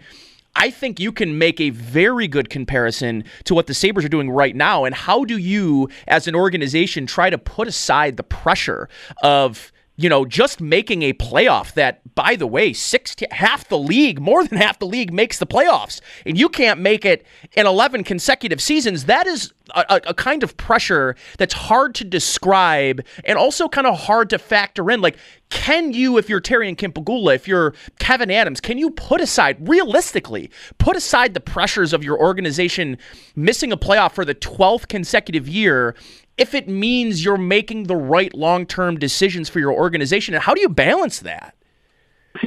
I 0.56 0.70
think 0.70 1.00
you 1.00 1.12
can 1.12 1.38
make 1.38 1.60
a 1.60 1.70
very 1.70 2.28
good 2.28 2.50
comparison 2.50 3.24
to 3.46 3.56
what 3.56 3.68
the 3.68 3.74
Sabres 3.74 4.06
are 4.06 4.10
doing 4.10 4.30
right 4.30 4.56
now. 4.56 4.84
And 4.86 4.94
how 4.94 5.26
do 5.26 5.38
you, 5.38 5.90
as 6.08 6.28
an 6.28 6.36
organization, 6.36 7.06
try 7.06 7.30
to 7.30 7.38
put 7.38 7.68
aside 7.68 8.18
the 8.18 8.24
pressure 8.24 8.90
of 9.24 9.72
you 10.02 10.10
know, 10.10 10.26
just 10.26 10.60
making 10.60 11.04
a 11.04 11.14
playoff 11.14 11.74
that, 11.76 12.02
by 12.16 12.36
the 12.36 12.48
way, 12.48 12.74
six 12.74 13.16
half 13.30 13.70
the 13.70 13.78
league, 13.78 14.20
more 14.20 14.44
than 14.44 14.58
half 14.58 14.80
the 14.80 14.88
league 14.88 15.14
makes 15.14 15.38
the 15.38 15.46
playoffs, 15.46 16.02
and 16.26 16.40
you 16.40 16.50
can't 16.50 16.80
make 16.80 17.06
it 17.06 17.24
in 17.54 17.68
11 17.68 18.04
consecutive 18.04 18.60
seasons. 18.60 19.06
That 19.06 19.28
is 19.28 19.54
a, 19.76 20.02
a, 20.08 20.14
kind 20.16 20.42
of 20.42 20.58
pressure 20.58 21.16
that's 21.38 21.54
hard 21.54 21.94
to 21.96 22.04
describe 22.04 23.06
and 23.26 23.38
also 23.38 23.70
kind 23.70 23.86
of 23.86 24.00
hard 24.00 24.32
to 24.32 24.40
factor 24.40 24.90
in. 24.90 25.02
Like, 25.02 25.18
can 25.52 25.94
you, 25.94 26.18
if 26.18 26.30
you're 26.30 26.40
Terry 26.40 26.68
and 26.68 26.78
Kim 26.78 26.92
Pegula, 26.92 27.36
if 27.36 27.48
you're 27.48 27.74
Kevyn 28.00 28.32
Adams, 28.32 28.60
can 28.60 28.80
you 28.80 28.90
put 28.90 29.22
aside, 29.22 29.68
realistically, 29.70 30.50
put 30.80 30.96
aside 30.96 31.36
the 31.36 31.40
pressures 31.40 31.94
of 31.94 32.04
your 32.04 32.20
organization 32.20 32.98
missing 33.36 33.72
a 33.72 33.78
playoff 33.78 34.14
for 34.14 34.26
the 34.26 34.36
12th 34.36 34.88
consecutive 34.88 35.48
year 35.48 35.96
if 36.42 36.56
it 36.56 36.68
means 36.68 37.24
you're 37.24 37.38
making 37.38 37.84
the 37.84 37.96
right 37.96 38.34
long 38.34 38.66
term 38.66 38.98
decisions 38.98 39.48
for 39.48 39.60
your 39.60 39.72
organization? 39.72 40.34
And 40.34 40.44
how 40.44 40.56
do 40.56 40.62
you 40.62 40.70
balance 40.70 41.20
that? 41.20 41.56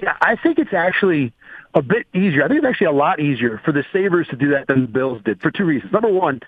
Yeah, 0.03 0.17
I 0.21 0.35
think 0.35 0.59
it's 0.59 0.73
actually 0.73 1.33
a 1.75 1.83
bit 1.83 2.05
easier. 2.13 2.43
I 2.43 2.49
think 2.49 2.59
it's 2.59 2.67
actually 2.67 2.89
a 2.89 2.93
lot 2.93 3.21
easier 3.21 3.61
for 3.65 3.71
the 3.71 3.85
Sabres 3.93 4.27
to 4.29 4.37
do 4.37 4.51
that 4.51 4.67
than 4.67 4.83
the 4.83 4.89
Bills 4.89 5.23
did 5.25 5.41
for 5.41 5.53
two 5.53 5.65
reasons. 5.65 5.93
Number 5.93 6.09
one, 6.09 6.41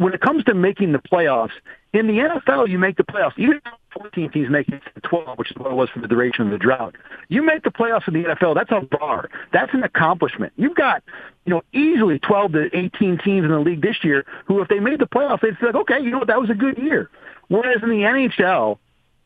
when 0.00 0.14
it 0.14 0.22
comes 0.22 0.42
to 0.44 0.54
making 0.54 0.92
the 0.92 0.98
playoffs, 0.98 1.52
in 1.92 2.06
the 2.06 2.14
NFL, 2.14 2.70
you 2.70 2.78
make 2.78 2.96
the 2.96 3.02
playoffs. 3.02 3.36
Even 3.36 3.60
14 3.92 4.30
teams 4.30 4.48
make 4.48 4.66
it 4.68 4.80
to 4.94 5.00
12, 5.02 5.38
which 5.38 5.50
is 5.50 5.56
what 5.58 5.70
it 5.70 5.74
was 5.74 5.90
for 5.90 6.00
the 6.00 6.08
duration 6.08 6.46
of 6.46 6.52
the 6.52 6.56
drought. 6.56 6.96
You 7.28 7.42
make 7.42 7.64
the 7.64 7.70
playoffs 7.70 8.08
in 8.08 8.14
the 8.14 8.24
NFL. 8.24 8.54
That's 8.54 8.70
a 8.70 8.80
bar. 8.80 9.28
That's 9.52 9.74
an 9.74 9.82
accomplishment. 9.82 10.54
You've 10.56 10.74
got, 10.74 11.02
you 11.44 11.50
know, 11.50 11.62
easily 11.74 12.18
12 12.18 12.52
to 12.52 12.70
18 12.74 13.18
teams 13.18 13.44
in 13.44 13.50
the 13.50 13.58
league 13.58 13.82
this 13.82 14.02
year 14.02 14.24
who, 14.46 14.62
if 14.62 14.68
they 14.68 14.80
made 14.80 15.00
the 15.00 15.06
playoffs, 15.06 15.42
they'd 15.42 15.60
be 15.60 15.66
like, 15.66 15.74
okay, 15.74 16.00
you 16.00 16.10
know 16.10 16.18
what, 16.18 16.28
that 16.28 16.40
was 16.40 16.48
a 16.48 16.54
good 16.54 16.78
year. 16.78 17.10
Whereas 17.48 17.82
in 17.82 17.90
the 17.90 17.96
NHL, 17.96 18.78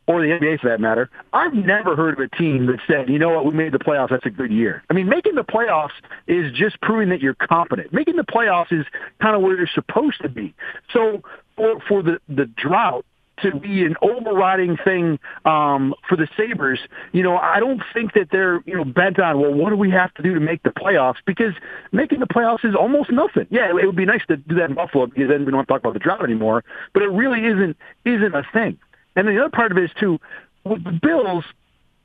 or 0.06 0.20
the 0.20 0.28
NBA 0.28 0.61
for 0.61 0.68
that 0.68 0.80
matter, 0.80 1.11
I've 1.32 1.54
never 1.54 1.96
heard 1.96 2.14
of 2.14 2.20
a 2.20 2.37
team 2.37 2.66
that 2.66 2.78
said, 2.87 3.08
you 3.08 3.18
know 3.18 3.30
what, 3.30 3.46
we 3.46 3.52
made 3.52 3.73
the 3.73 3.78
playoffs, 3.78 4.11
that's 4.11 4.26
a 4.26 4.30
good 4.30 4.52
year. 4.52 4.82
I 4.90 4.94
mean, 4.94 5.08
making 5.08 5.34
the 5.34 5.44
playoffs 5.44 5.94
is 6.26 6.52
just 6.52 6.80
proving 6.80 7.08
that 7.11 7.20
you're 7.20 7.34
competent. 7.34 7.92
Making 7.92 8.16
the 8.16 8.25
playoffs 8.25 8.73
is 8.73 8.87
kind 9.20 9.34
of 9.34 9.42
where 9.42 9.56
you're 9.56 9.66
supposed 9.66 10.20
to 10.23 10.28
be. 10.28 10.54
So 10.92 11.23
for, 11.56 11.80
for 11.88 12.02
the, 12.02 12.18
the 12.28 12.46
drought, 12.46 13.04
to 13.42 13.58
be 13.58 13.84
an 13.84 13.96
overriding 14.00 14.76
thing 14.76 15.18
um, 15.44 15.94
for 16.08 16.16
the 16.16 16.28
Sabres, 16.37 16.78
you 17.12 17.23
know, 17.23 17.37
I 17.37 17.58
don't 17.61 17.82
think 17.92 18.12
that 18.14 18.28
they're, 18.30 18.62
you 18.64 18.76
know, 18.76 18.84
bent 18.84 19.18
on, 19.18 19.40
well, 19.40 19.52
what 19.52 19.70
do 19.70 19.76
we 19.76 19.90
have 19.90 20.14
to 20.14 20.23
do 20.23 20.34
to 20.34 20.40
make 20.40 20.62
the 20.62 20.70
playoffs? 20.70 21.16
Because 21.26 21.52
making 21.92 22.20
the 22.20 22.26
playoffs 22.26 22.64
is 22.64 22.75
almost 22.75 23.11
nothing. 23.11 23.46
Yeah, 23.50 23.70
it 23.70 23.87
would 23.87 23.96
be 23.96 24.04
nice 24.04 24.25
to 24.28 24.37
do 24.37 24.54
that 24.56 24.70
in 24.70 24.75
Buffalo 24.75 25.06
because 25.06 25.28
then 25.28 25.44
we 25.44 25.50
don't 25.50 25.61
have 25.61 25.66
to 25.66 25.73
talk 25.73 25.80
about 25.80 25.94
the 25.94 25.99
drought 25.99 26.23
anymore. 26.23 26.64
But 26.92 27.02
it 27.02 27.08
really 27.08 27.44
isn't 27.44 27.76
isn't 28.04 28.34
a 28.34 28.44
thing. 28.52 28.78
And 29.16 29.26
then 29.28 29.35
the 29.35 29.40
other 29.40 29.50
part 29.50 29.73
of 29.73 29.78
it 29.78 29.85
is 29.85 29.90
too, 29.99 30.21
with 30.64 30.85
the 30.85 30.92
Bills, 30.92 31.44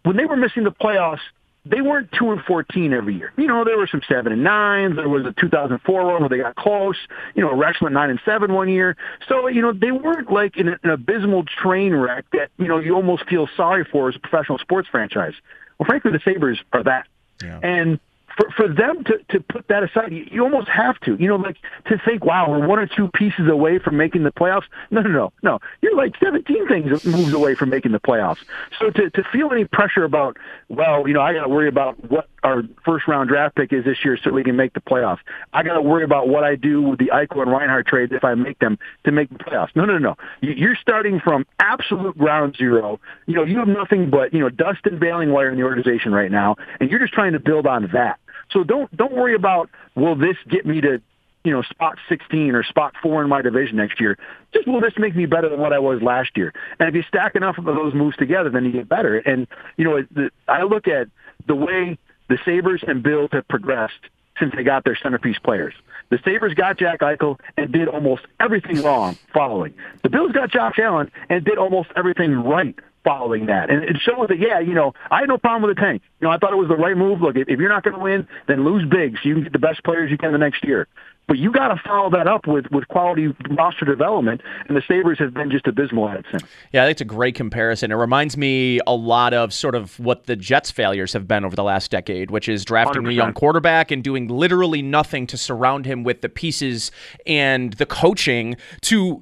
when 0.03 0.17
they 0.17 0.25
were 0.25 0.37
missing 0.37 0.63
the 0.63 0.71
playoffs, 0.71 1.19
they 1.65 1.81
weren't 1.81 2.11
two 2.11 2.31
and 2.31 2.41
fourteen 2.43 2.93
every 2.93 3.15
year. 3.15 3.33
You 3.37 3.47
know, 3.47 3.63
there 3.65 3.77
were 3.77 3.87
some 3.87 4.01
seven 4.07 4.31
and 4.31 4.43
nines. 4.43 4.95
There 4.95 5.09
was 5.09 5.25
a 5.25 5.33
2004 5.33 6.05
one 6.05 6.21
where 6.21 6.29
they 6.29 6.37
got 6.37 6.55
close. 6.55 6.95
You 7.35 7.43
know, 7.43 7.53
Rex 7.53 7.81
went 7.81 7.93
nine 7.93 8.09
and 8.09 8.19
seven 8.25 8.53
one 8.53 8.69
year. 8.69 8.95
So 9.27 9.47
you 9.47 9.61
know, 9.61 9.73
they 9.73 9.91
weren't 9.91 10.31
like 10.31 10.57
in 10.57 10.69
an 10.69 10.89
abysmal 10.89 11.43
train 11.43 11.93
wreck 11.93 12.25
that 12.31 12.49
you 12.57 12.67
know 12.67 12.79
you 12.79 12.95
almost 12.95 13.25
feel 13.25 13.47
sorry 13.57 13.83
for 13.83 14.09
as 14.09 14.15
a 14.15 14.19
professional 14.19 14.57
sports 14.57 14.87
franchise. 14.89 15.33
Well, 15.77 15.85
frankly, 15.85 16.11
the 16.11 16.21
Sabres 16.23 16.59
are 16.71 16.83
that. 16.83 17.07
Yeah. 17.43 17.59
And 17.61 17.99
for 18.37 18.49
for 18.51 18.67
them 18.67 19.03
to 19.05 19.19
to 19.29 19.39
put 19.39 19.67
that 19.67 19.83
aside, 19.83 20.11
you, 20.11 20.25
you 20.31 20.43
almost 20.43 20.67
have 20.69 20.99
to. 21.01 21.15
You 21.15 21.27
know, 21.29 21.35
like 21.35 21.57
to 21.87 21.97
think, 22.05 22.25
wow, 22.25 22.49
we're 22.49 22.65
one 22.65 22.79
or 22.79 22.87
two 22.87 23.09
pieces 23.09 23.47
away 23.47 23.79
from 23.79 23.97
making 23.97 24.23
the 24.23 24.31
playoffs. 24.31 24.65
No, 24.91 25.01
no, 25.01 25.09
no, 25.09 25.33
no. 25.43 25.59
You're 25.81 25.95
like 25.95 26.15
17 26.23 26.67
things 26.67 27.05
moves 27.05 27.33
away 27.33 27.55
from 27.55 27.69
making 27.69 27.91
the 27.91 27.99
playoffs. 27.99 28.39
So 28.79 28.89
to 28.91 29.09
to 29.09 29.23
feel 29.31 29.51
any 29.51 29.65
pressure 29.65 30.03
about, 30.03 30.37
well, 30.67 31.07
you 31.07 31.13
know, 31.13 31.21
I 31.21 31.33
got 31.33 31.43
to 31.43 31.49
worry 31.49 31.67
about 31.67 32.09
what 32.09 32.27
our 32.43 32.63
first 32.85 33.07
round 33.07 33.29
draft 33.29 33.55
pick 33.55 33.73
is 33.73 33.85
this 33.85 33.97
year 34.03 34.17
so 34.21 34.31
we 34.31 34.43
can 34.43 34.55
make 34.55 34.73
the 34.73 34.81
playoffs. 34.81 35.19
I 35.53 35.63
got 35.63 35.73
to 35.73 35.81
worry 35.81 36.03
about 36.03 36.27
what 36.27 36.43
I 36.43 36.55
do 36.55 36.81
with 36.81 36.99
the 36.99 37.11
Eichel 37.13 37.41
and 37.41 37.51
Reinhart 37.51 37.87
trades 37.87 38.11
if 38.13 38.23
I 38.23 38.33
make 38.35 38.59
them 38.59 38.77
to 39.05 39.11
make 39.11 39.29
the 39.29 39.35
playoffs. 39.35 39.75
No, 39.75 39.85
no, 39.85 39.97
no. 39.97 40.15
You're 40.41 40.75
starting 40.75 41.19
from 41.19 41.45
absolute 41.59 42.17
ground 42.17 42.55
zero. 42.57 42.99
You 43.25 43.35
know, 43.35 43.43
you 43.43 43.57
have 43.59 43.67
nothing 43.67 44.09
but 44.09 44.33
you 44.33 44.39
know 44.39 44.49
dust 44.49 44.81
and 44.85 44.99
bailing 44.99 45.31
wire 45.31 45.49
in 45.49 45.57
the 45.57 45.63
organization 45.63 46.13
right 46.13 46.31
now, 46.31 46.55
and 46.79 46.89
you're 46.89 46.99
just 46.99 47.13
trying 47.13 47.33
to 47.33 47.39
build 47.39 47.67
on 47.67 47.89
that. 47.93 48.19
So 48.51 48.63
don't 48.63 48.95
don't 48.95 49.13
worry 49.13 49.35
about 49.35 49.69
will 49.95 50.15
this 50.15 50.37
get 50.49 50.65
me 50.65 50.81
to 50.81 51.01
you 51.43 51.51
know 51.51 51.61
spot 51.61 51.97
16 52.07 52.55
or 52.55 52.63
spot 52.63 52.93
four 53.01 53.23
in 53.23 53.29
my 53.29 53.41
division 53.41 53.77
next 53.77 53.99
year. 53.99 54.17
Just 54.53 54.67
will 54.67 54.81
this 54.81 54.93
make 54.97 55.15
me 55.15 55.25
better 55.25 55.49
than 55.49 55.59
what 55.59 55.73
I 55.73 55.79
was 55.79 56.01
last 56.01 56.31
year? 56.35 56.53
And 56.79 56.89
if 56.89 56.95
you 56.95 57.03
stack 57.03 57.35
enough 57.35 57.57
of 57.57 57.65
those 57.65 57.93
moves 57.93 58.17
together, 58.17 58.49
then 58.49 58.65
you 58.65 58.71
get 58.71 58.89
better. 58.89 59.17
And 59.17 59.47
you 59.77 59.85
know, 59.85 60.29
I 60.47 60.63
look 60.63 60.87
at 60.87 61.07
the 61.47 61.55
way 61.55 61.97
the 62.29 62.37
Sabres 62.45 62.83
and 62.87 63.03
Bills 63.03 63.29
have 63.33 63.47
progressed 63.47 63.99
since 64.39 64.53
they 64.55 64.63
got 64.63 64.85
their 64.85 64.95
centerpiece 64.95 65.37
players. 65.37 65.73
The 66.09 66.19
Sabres 66.23 66.53
got 66.53 66.77
Jack 66.77 67.01
Eichel 67.01 67.39
and 67.57 67.71
did 67.71 67.87
almost 67.87 68.25
everything 68.39 68.81
wrong 68.81 69.17
following. 69.33 69.73
The 70.01 70.09
Bills 70.09 70.31
got 70.31 70.49
Josh 70.49 70.79
Allen 70.79 71.11
and 71.29 71.43
did 71.43 71.57
almost 71.57 71.89
everything 71.95 72.31
right 72.31 72.75
following 73.03 73.45
that. 73.47 73.69
And 73.69 73.83
it 73.83 73.97
shows 74.01 74.27
that, 74.29 74.39
yeah, 74.39 74.59
you 74.59 74.73
know, 74.73 74.93
I 75.11 75.19
had 75.19 75.29
no 75.29 75.37
problem 75.37 75.63
with 75.63 75.75
the 75.75 75.81
tank. 75.81 76.01
You 76.19 76.27
know, 76.27 76.31
I 76.31 76.37
thought 76.37 76.53
it 76.53 76.57
was 76.57 76.67
the 76.67 76.77
right 76.77 76.97
move. 76.97 77.21
Look, 77.21 77.35
if, 77.35 77.47
if 77.49 77.59
you're 77.59 77.69
not 77.69 77.83
going 77.83 77.95
to 77.95 78.01
win, 78.01 78.27
then 78.47 78.65
lose 78.65 78.87
big 78.89 79.17
so 79.21 79.29
you 79.29 79.35
can 79.35 79.43
get 79.43 79.53
the 79.53 79.59
best 79.59 79.83
players 79.83 80.09
you 80.11 80.17
can 80.17 80.31
the 80.31 80.37
next 80.37 80.63
year. 80.63 80.87
But 81.29 81.37
you 81.37 81.51
got 81.51 81.67
to 81.67 81.79
follow 81.85 82.09
that 82.09 82.27
up 82.27 82.47
with, 82.47 82.65
with 82.71 82.87
quality 82.87 83.27
roster 83.51 83.85
development, 83.85 84.41
and 84.67 84.75
the 84.75 84.81
Sabres 84.87 85.19
have 85.19 85.31
been 85.31 85.51
just 85.51 85.67
abysmal 85.67 86.09
at 86.09 86.17
it 86.17 86.25
since. 86.31 86.43
Yeah, 86.73 86.81
I 86.81 86.85
think 86.87 86.93
it's 86.93 87.01
a 87.01 87.05
great 87.05 87.35
comparison. 87.35 87.91
It 87.91 87.95
reminds 87.95 88.35
me 88.35 88.79
a 88.87 88.95
lot 88.95 89.35
of 89.35 89.53
sort 89.53 89.75
of 89.75 89.99
what 89.99 90.25
the 90.25 90.35
Jets' 90.35 90.71
failures 90.71 91.13
have 91.13 91.27
been 91.27 91.45
over 91.45 91.55
the 91.55 91.63
last 91.63 91.91
decade, 91.91 92.31
which 92.31 92.49
is 92.49 92.65
drafting 92.65 93.03
100%. 93.03 93.09
a 93.09 93.13
young 93.13 93.33
quarterback 93.33 93.91
and 93.91 94.03
doing 94.03 94.27
literally 94.27 94.81
nothing 94.81 95.27
to 95.27 95.37
surround 95.37 95.85
him 95.85 96.03
with 96.03 96.21
the 96.21 96.29
pieces 96.29 96.91
and 97.27 97.73
the 97.73 97.85
coaching 97.85 98.57
to 98.81 99.21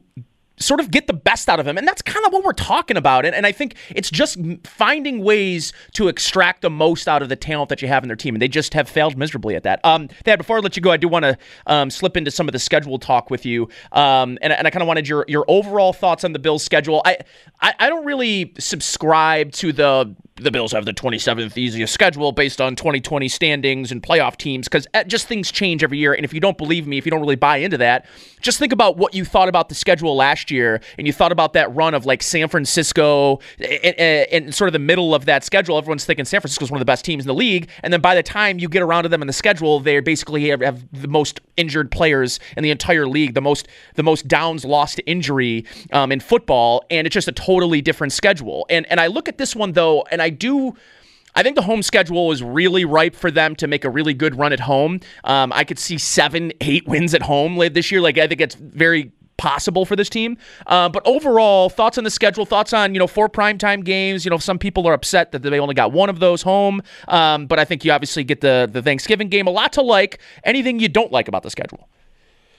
sort 0.60 0.80
of 0.80 0.92
get 0.92 1.08
the 1.08 1.14
best 1.14 1.50
out 1.50 1.60
of 1.60 1.68
him. 1.68 1.78
And 1.78 1.88
that's 1.88 2.02
kind 2.02 2.26
of 2.26 2.34
what 2.34 2.44
we're 2.44 2.54
talking 2.54 2.98
about. 2.98 3.26
And, 3.26 3.36
and 3.36 3.46
I 3.46 3.52
think 3.52 3.76
it's 3.90 4.10
just 4.10 4.38
finding 4.64 5.24
ways 5.24 5.74
to 5.94 6.08
extract 6.08 6.62
the 6.62 6.70
most 6.70 7.08
out 7.08 7.22
of 7.22 7.30
the 7.30 7.36
talent 7.36 7.70
that 7.70 7.82
you 7.82 7.88
have 7.88 8.04
in 8.04 8.08
their 8.08 8.16
team. 8.16 8.36
And 8.36 8.42
they 8.42 8.48
just 8.48 8.74
have 8.74 8.90
failed 8.90 9.18
miserably 9.18 9.56
at 9.56 9.64
that. 9.64 9.80
Um, 9.84 10.08
Thad, 10.26 10.38
before 10.38 10.58
I 10.58 10.60
let 10.60 10.76
you 10.76 10.82
go, 10.82 10.92
I 10.92 10.98
do 10.98 11.08
want 11.08 11.24
to 11.24 11.38
um, 11.68 11.90
slip 11.90 12.18
into 12.18 12.32
some 12.32 12.48
of 12.48 12.54
the 12.54 12.60
schedule 12.60 12.98
talk 13.00 13.30
with 13.30 13.46
you. 13.46 13.70
Um, 13.92 14.38
and, 14.42 14.52
and 14.54 14.68
I 14.68 14.70
kind 14.70 14.82
of 14.82 14.88
wanted 14.88 15.08
your, 15.08 15.26
your 15.28 15.46
overall 15.48 15.94
thoughts 15.94 16.24
on 16.24 16.34
the 16.34 16.40
Bills 16.40 16.64
schedule. 16.64 17.02
I, 17.06 17.20
I, 17.62 17.74
I 17.80 17.90
don't 17.90 18.06
really 18.06 18.54
subscribe 18.58 19.52
to 19.54 19.72
the 19.72 20.16
the 20.38 20.52
Bills 20.52 20.72
have 20.72 20.86
the 20.86 20.94
27th 20.94 21.58
easiest 21.58 21.94
schedule 21.94 22.32
based 22.32 22.62
on 22.62 22.76
2020 22.76 23.28
standings 23.28 23.92
and 23.92 24.02
playoff 24.02 24.38
teams 24.38 24.68
because 24.68 24.88
uh, 24.94 25.04
just 25.04 25.28
things 25.28 25.52
change 25.52 25.84
every 25.84 25.98
year. 25.98 26.14
And 26.14 26.24
if 26.24 26.34
you 26.34 26.40
don't 26.40 26.58
believe 26.58 26.88
me, 26.88 26.98
if 26.98 27.06
you 27.06 27.10
don't 27.10 27.22
really 27.22 27.36
buy 27.36 27.58
into 27.58 27.78
that, 27.80 28.06
just 28.42 28.60
think 28.60 28.72
about 28.72 28.98
what 28.98 29.14
you 29.14 29.26
thought 29.26 29.50
about 29.50 29.70
the 29.70 29.76
schedule 29.76 30.16
last 30.16 30.52
year 30.52 30.80
and 30.98 31.08
you 31.08 31.14
thought 31.14 31.32
about 31.32 31.54
that 31.54 31.74
run 31.76 31.94
of 31.94 32.06
like 32.06 32.22
San 32.22 32.48
Francisco 32.48 33.40
and, 33.60 33.96
and 34.00 34.56
sort 34.56 34.68
of 34.68 34.74
the 34.74 34.80
middle 34.80 35.16
of 35.16 35.26
that 35.26 35.44
schedule. 35.44 35.78
Everyone's 35.78 36.06
thinking 36.06 36.26
San 36.26 36.42
Francisco 36.42 36.66
is 36.66 36.72
one 36.72 36.78
of 36.78 36.82
the 36.82 36.86
best 36.86 37.04
teams 37.04 37.24
in 37.24 37.28
the 37.28 37.34
league. 37.34 37.70
And 37.82 37.92
then 37.92 38.02
by 38.02 38.14
the 38.14 38.24
time 38.24 38.60
you 38.60 38.70
get 38.70 38.84
around 38.84 39.04
to 39.04 39.10
them 39.10 39.22
in 39.22 39.28
the 39.28 39.34
schedule, 39.34 39.80
they 39.80 40.00
basically 40.00 40.50
have, 40.50 40.62
have 40.62 40.86
the 40.92 41.08
most 41.08 41.42
injured 41.58 41.90
players 41.92 42.40
in 42.56 42.64
the 42.64 42.72
entire 42.72 43.08
league, 43.08 43.34
the 43.34 43.42
most 43.42 43.68
the 43.96 44.04
most 44.04 44.28
downs 44.28 44.64
lost 44.64 44.98
to 44.98 45.06
injury 45.10 45.66
um, 45.92 46.12
in 46.12 46.20
football. 46.20 46.86
And 46.92 47.08
it's 47.08 47.14
just 47.14 47.28
a 47.28 47.32
totally 47.32 47.82
different 47.82 48.14
schedule. 48.14 48.66
And, 48.70 48.86
and 48.92 49.00
I 49.00 49.08
look 49.08 49.28
at 49.28 49.38
this 49.38 49.56
one 49.56 49.72
though, 49.72 50.04
and 50.12 50.22
I 50.22 50.27
I 50.28 50.30
do. 50.30 50.76
I 51.36 51.44
think 51.44 51.56
the 51.56 51.62
home 51.62 51.82
schedule 51.82 52.32
is 52.34 52.44
really 52.44 52.84
ripe 52.84 53.16
for 53.16 53.32
them 53.32 53.56
to 53.58 53.68
make 53.68 53.86
a 53.86 53.90
really 53.90 54.14
good 54.14 54.38
run 54.38 54.52
at 54.52 54.60
home. 54.60 55.00
Um, 55.24 55.54
I 55.54 55.64
could 55.64 55.80
see 55.80 55.98
seven, 55.98 56.52
eight 56.60 56.86
wins 56.86 57.14
at 57.14 57.22
home 57.22 57.56
late 57.56 57.74
this 57.74 57.92
year. 57.92 58.02
Like 58.02 58.18
I 58.18 58.28
think 58.28 58.42
it's 58.42 58.56
very 58.56 59.12
possible 59.38 59.86
for 59.86 59.96
this 59.96 60.10
team. 60.10 60.38
Uh, 60.66 60.90
but 60.90 61.02
overall, 61.06 61.70
thoughts 61.70 61.98
on 61.98 62.04
the 62.04 62.10
schedule, 62.10 62.46
thoughts 62.46 62.74
on, 62.74 62.94
you 62.94 63.00
know, 63.00 63.08
four 63.08 63.30
primetime 63.30 63.86
games. 63.86 64.26
You 64.26 64.32
know, 64.32 64.38
some 64.40 64.60
people 64.60 64.86
are 64.88 64.94
upset 64.94 65.32
that 65.32 65.44
they 65.44 65.60
only 65.60 65.76
got 65.76 65.94
one 65.94 66.10
of 66.10 66.20
those 66.20 66.42
home. 66.42 66.82
Um, 67.08 67.48
but 67.48 67.58
I 67.58 67.64
think 67.64 67.86
you 67.86 67.92
obviously 67.94 68.26
get 68.26 68.42
the, 68.42 68.68
the 68.70 68.82
Thanksgiving 68.82 69.30
game. 69.30 69.48
A 69.48 69.52
lot 69.52 69.72
to 69.74 69.82
like. 69.82 70.20
Anything 70.44 70.80
you 70.80 70.90
don't 70.90 71.12
like 71.12 71.30
about 71.30 71.44
the 71.44 71.52
schedule? 71.52 71.88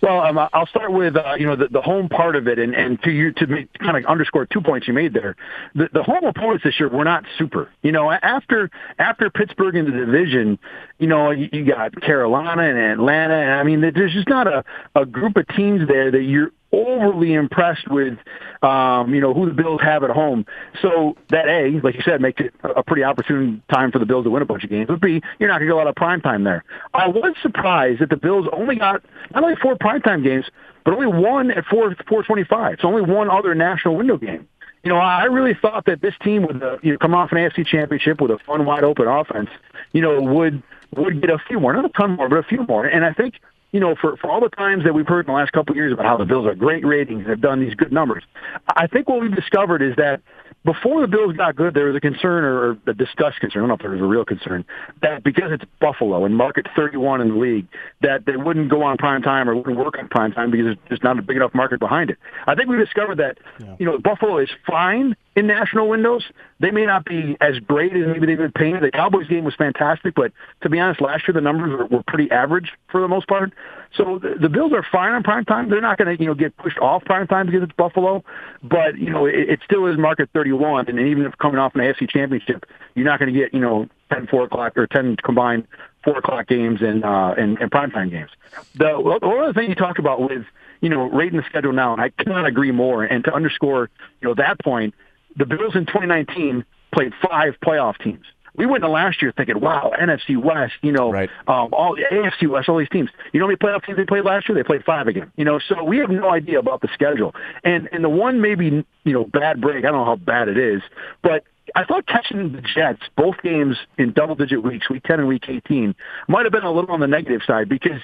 Well, 0.00 0.20
um, 0.20 0.38
I'll 0.52 0.66
start 0.66 0.92
with 0.92 1.16
uh, 1.16 1.34
you 1.38 1.46
know 1.46 1.56
the, 1.56 1.68
the 1.68 1.80
home 1.80 2.08
part 2.08 2.36
of 2.36 2.46
it, 2.46 2.58
and, 2.58 2.74
and 2.74 3.02
to 3.02 3.10
you 3.10 3.32
to 3.32 3.46
make, 3.46 3.72
kind 3.78 3.96
of 3.96 4.04
underscore 4.04 4.46
two 4.46 4.60
points 4.60 4.86
you 4.86 4.94
made 4.94 5.12
there. 5.12 5.34
The, 5.74 5.88
the 5.92 6.02
home 6.04 6.24
opponents 6.24 6.62
this 6.62 6.78
year 6.78 6.88
were 6.88 7.04
not 7.04 7.24
super. 7.36 7.70
You 7.82 7.90
know, 7.90 8.10
after 8.10 8.70
after 8.98 9.28
Pittsburgh 9.28 9.74
in 9.74 9.86
the 9.86 9.90
division, 9.90 10.58
you 10.98 11.08
know 11.08 11.32
you, 11.32 11.48
you 11.52 11.64
got 11.64 12.00
Carolina 12.00 12.62
and 12.62 12.78
Atlanta, 12.78 13.34
and 13.34 13.50
I 13.50 13.64
mean 13.64 13.80
there's 13.80 14.12
just 14.12 14.28
not 14.28 14.46
a 14.46 14.64
a 14.94 15.04
group 15.04 15.36
of 15.36 15.48
teams 15.48 15.88
there 15.88 16.12
that 16.12 16.22
you're 16.22 16.52
overly 16.72 17.32
impressed 17.34 17.88
with, 17.88 18.18
um, 18.62 19.14
you 19.14 19.20
know, 19.20 19.32
who 19.32 19.46
the 19.46 19.54
Bills 19.54 19.80
have 19.82 20.04
at 20.04 20.10
home. 20.10 20.44
So 20.82 21.16
that 21.30 21.48
A, 21.48 21.80
like 21.82 21.94
you 21.94 22.02
said, 22.02 22.20
makes 22.20 22.40
it 22.40 22.54
a 22.62 22.82
pretty 22.82 23.04
opportune 23.04 23.62
time 23.72 23.90
for 23.90 23.98
the 23.98 24.06
Bills 24.06 24.24
to 24.24 24.30
win 24.30 24.42
a 24.42 24.46
bunch 24.46 24.64
of 24.64 24.70
games. 24.70 24.86
But 24.88 25.00
B, 25.00 25.22
you're 25.38 25.48
not 25.48 25.58
going 25.58 25.68
to 25.68 25.74
get 25.74 25.74
a 25.74 25.76
lot 25.76 25.86
of 25.86 25.94
prime 25.94 26.20
time 26.20 26.44
there. 26.44 26.64
I 26.92 27.08
was 27.08 27.34
surprised 27.42 28.00
that 28.00 28.10
the 28.10 28.16
Bills 28.16 28.46
only 28.52 28.76
got 28.76 29.02
not 29.32 29.42
only 29.42 29.56
four 29.56 29.76
primetime 29.76 30.22
games, 30.22 30.44
but 30.84 30.94
only 30.94 31.06
one 31.06 31.50
at 31.50 31.64
four 31.66 31.94
four 32.08 32.22
twenty 32.22 32.44
five. 32.44 32.78
So 32.80 32.88
only 32.88 33.02
one 33.02 33.30
other 33.30 33.54
national 33.54 33.96
window 33.96 34.16
game. 34.16 34.48
You 34.84 34.90
know, 34.90 34.98
I 34.98 35.24
really 35.24 35.54
thought 35.60 35.86
that 35.86 36.00
this 36.00 36.14
team 36.22 36.42
would, 36.46 36.62
uh, 36.62 36.78
you 36.82 36.92
know, 36.92 36.98
come 36.98 37.14
off 37.14 37.32
an 37.32 37.38
AFC 37.38 37.66
championship 37.66 38.20
with 38.20 38.30
a 38.30 38.38
fun, 38.46 38.64
wide 38.64 38.84
open 38.84 39.08
offense, 39.08 39.50
you 39.92 40.00
know, 40.00 40.20
would 40.20 40.62
would 40.96 41.20
get 41.20 41.30
a 41.30 41.38
few 41.46 41.60
more, 41.60 41.72
not 41.74 41.84
a 41.84 41.90
ton 41.90 42.12
more, 42.12 42.28
but 42.28 42.38
a 42.38 42.42
few 42.42 42.64
more. 42.66 42.86
And 42.86 43.04
I 43.04 43.12
think 43.12 43.34
you 43.72 43.80
know, 43.80 43.94
for, 44.00 44.16
for 44.16 44.30
all 44.30 44.40
the 44.40 44.48
times 44.48 44.84
that 44.84 44.94
we've 44.94 45.06
heard 45.06 45.26
in 45.26 45.32
the 45.32 45.38
last 45.38 45.52
couple 45.52 45.72
of 45.72 45.76
years 45.76 45.92
about 45.92 46.06
how 46.06 46.16
the 46.16 46.24
Bills 46.24 46.46
are 46.46 46.54
great 46.54 46.86
ratings 46.86 47.20
and 47.20 47.28
have 47.28 47.40
done 47.40 47.60
these 47.60 47.74
good 47.74 47.92
numbers, 47.92 48.24
I 48.66 48.86
think 48.86 49.08
what 49.08 49.20
we've 49.20 49.34
discovered 49.34 49.82
is 49.82 49.94
that 49.96 50.20
before 50.64 51.00
the 51.00 51.06
Bills 51.06 51.36
got 51.36 51.54
good, 51.54 51.74
there 51.74 51.86
was 51.86 51.96
a 51.96 52.00
concern 52.00 52.44
or 52.44 52.70
a 52.86 52.94
discussed 52.94 53.40
concern. 53.40 53.60
I 53.60 53.66
don't 53.66 53.68
know 53.68 53.74
if 53.74 53.80
there 53.80 53.90
was 53.90 54.00
a 54.00 54.04
real 54.04 54.24
concern 54.24 54.64
that 55.02 55.22
because 55.22 55.52
it's 55.52 55.64
Buffalo 55.80 56.24
and 56.24 56.36
market 56.36 56.66
31 56.74 57.20
in 57.20 57.28
the 57.28 57.34
league, 57.34 57.66
that 58.02 58.26
they 58.26 58.36
wouldn't 58.36 58.68
go 58.68 58.82
on 58.82 58.96
prime 58.96 59.22
time 59.22 59.48
or 59.48 59.54
wouldn't 59.54 59.78
work 59.78 59.98
on 59.98 60.08
prime 60.08 60.32
time 60.32 60.50
because 60.50 60.66
there's 60.66 60.78
just 60.88 61.04
not 61.04 61.18
a 61.18 61.22
big 61.22 61.36
enough 61.36 61.54
market 61.54 61.78
behind 61.78 62.10
it. 62.10 62.18
I 62.46 62.54
think 62.54 62.68
we 62.68 62.76
discovered 62.76 63.18
that 63.18 63.38
yeah. 63.60 63.76
you 63.78 63.86
know 63.86 63.98
Buffalo 63.98 64.38
is 64.38 64.50
fine 64.66 65.14
in 65.38 65.46
national 65.46 65.88
windows. 65.88 66.24
They 66.58 66.72
may 66.72 66.84
not 66.84 67.04
be 67.04 67.36
as 67.40 67.60
great 67.60 67.92
as 67.92 68.06
maybe 68.08 68.26
they've 68.26 68.36
been 68.36 68.50
painted. 68.50 68.82
The 68.82 68.90
Cowboys 68.90 69.28
game 69.28 69.44
was 69.44 69.54
fantastic, 69.54 70.14
but 70.16 70.32
to 70.62 70.68
be 70.68 70.80
honest, 70.80 71.00
last 71.00 71.28
year 71.28 71.32
the 71.32 71.40
numbers 71.40 71.70
were, 71.70 71.86
were 71.86 72.02
pretty 72.08 72.28
average 72.32 72.72
for 72.90 73.00
the 73.00 73.06
most 73.06 73.28
part. 73.28 73.52
So 73.94 74.18
the, 74.18 74.34
the 74.40 74.48
Bills 74.48 74.72
are 74.72 74.84
fine 74.90 75.12
on 75.12 75.22
prime 75.22 75.44
time. 75.44 75.70
They're 75.70 75.80
not 75.80 75.96
going 75.96 76.16
to 76.16 76.20
you 76.20 76.28
know 76.28 76.34
get 76.34 76.56
pushed 76.56 76.78
off 76.78 77.04
prime 77.04 77.28
time 77.28 77.46
because 77.46 77.62
it's 77.62 77.72
Buffalo, 77.72 78.24
but 78.64 78.98
you 78.98 79.10
know 79.10 79.26
it, 79.26 79.48
it 79.48 79.60
still 79.64 79.86
is 79.86 79.96
market 79.96 80.28
31, 80.34 80.88
and 80.88 80.98
even 80.98 81.24
if 81.24 81.38
coming 81.38 81.58
off 81.58 81.74
an 81.76 81.82
AFC 81.82 82.10
championship, 82.10 82.66
you're 82.96 83.06
not 83.06 83.20
going 83.20 83.32
to 83.32 83.38
get 83.38 83.54
you 83.54 83.60
know 83.60 83.88
10 84.12 84.26
four 84.26 84.44
o'clock 84.44 84.76
or 84.76 84.88
10 84.88 85.18
combined 85.18 85.68
four 86.02 86.18
o'clock 86.18 86.48
games 86.48 86.82
and 86.82 87.04
uh 87.04 87.34
and, 87.38 87.58
and 87.60 87.70
primetime 87.70 88.10
games. 88.10 88.30
The, 88.74 89.18
the 89.20 89.28
other 89.28 89.52
thing 89.52 89.68
you 89.68 89.76
talked 89.76 90.00
about 90.00 90.20
with 90.20 90.44
you 90.80 90.88
know 90.88 91.04
rating 91.04 91.38
the 91.38 91.44
schedule 91.44 91.72
now, 91.72 91.92
and 91.92 92.02
I 92.02 92.08
cannot 92.08 92.44
agree 92.44 92.72
more. 92.72 93.04
And 93.04 93.22
to 93.24 93.32
underscore 93.32 93.88
you 94.20 94.28
know 94.28 94.34
that 94.34 94.58
point, 94.58 94.94
the 95.36 95.46
Bills 95.46 95.74
in 95.74 95.86
2019 95.86 96.64
played 96.92 97.12
five 97.22 97.54
playoff 97.64 97.98
teams. 98.02 98.24
we 98.54 98.66
went 98.66 98.82
to 98.82 98.88
last 98.88 99.22
year 99.22 99.32
thinking, 99.36 99.60
wow, 99.60 99.92
NFC 100.00 100.36
West, 100.36 100.74
you 100.82 100.90
know, 100.90 101.12
right. 101.12 101.30
um, 101.46 101.68
all 101.72 101.96
AFC 102.10 102.48
West, 102.48 102.68
all 102.68 102.78
these 102.78 102.88
teams. 102.88 103.10
You 103.32 103.40
know 103.40 103.46
how 103.46 103.48
many 103.48 103.56
playoff 103.56 103.84
teams 103.84 103.96
they 103.96 104.04
played 104.04 104.24
last 104.24 104.48
year? 104.48 104.56
They 104.56 104.64
played 104.64 104.84
five 104.84 105.06
again. 105.06 105.30
You 105.36 105.44
know, 105.44 105.60
so 105.60 105.84
we 105.84 105.98
have 105.98 106.10
no 106.10 106.28
idea 106.30 106.58
about 106.58 106.80
the 106.80 106.88
schedule. 106.92 107.34
And 107.62 107.88
and 107.92 108.02
the 108.02 108.08
one 108.08 108.40
maybe 108.40 108.84
you 109.04 109.12
know 109.12 109.24
bad 109.24 109.60
break. 109.60 109.84
I 109.84 109.90
don't 109.90 110.00
know 110.00 110.04
how 110.04 110.16
bad 110.16 110.48
it 110.48 110.58
is, 110.58 110.82
but 111.22 111.44
I 111.74 111.84
thought 111.84 112.06
catching 112.06 112.52
the 112.52 112.60
Jets 112.60 113.02
both 113.16 113.36
games 113.42 113.76
in 113.98 114.12
double 114.12 114.34
digit 114.34 114.62
weeks, 114.62 114.88
week 114.88 115.02
10 115.04 115.20
and 115.20 115.28
week 115.28 115.44
18, 115.48 115.94
might 116.28 116.44
have 116.44 116.52
been 116.52 116.64
a 116.64 116.70
little 116.70 116.90
on 116.92 117.00
the 117.00 117.06
negative 117.06 117.42
side 117.46 117.68
because, 117.68 118.00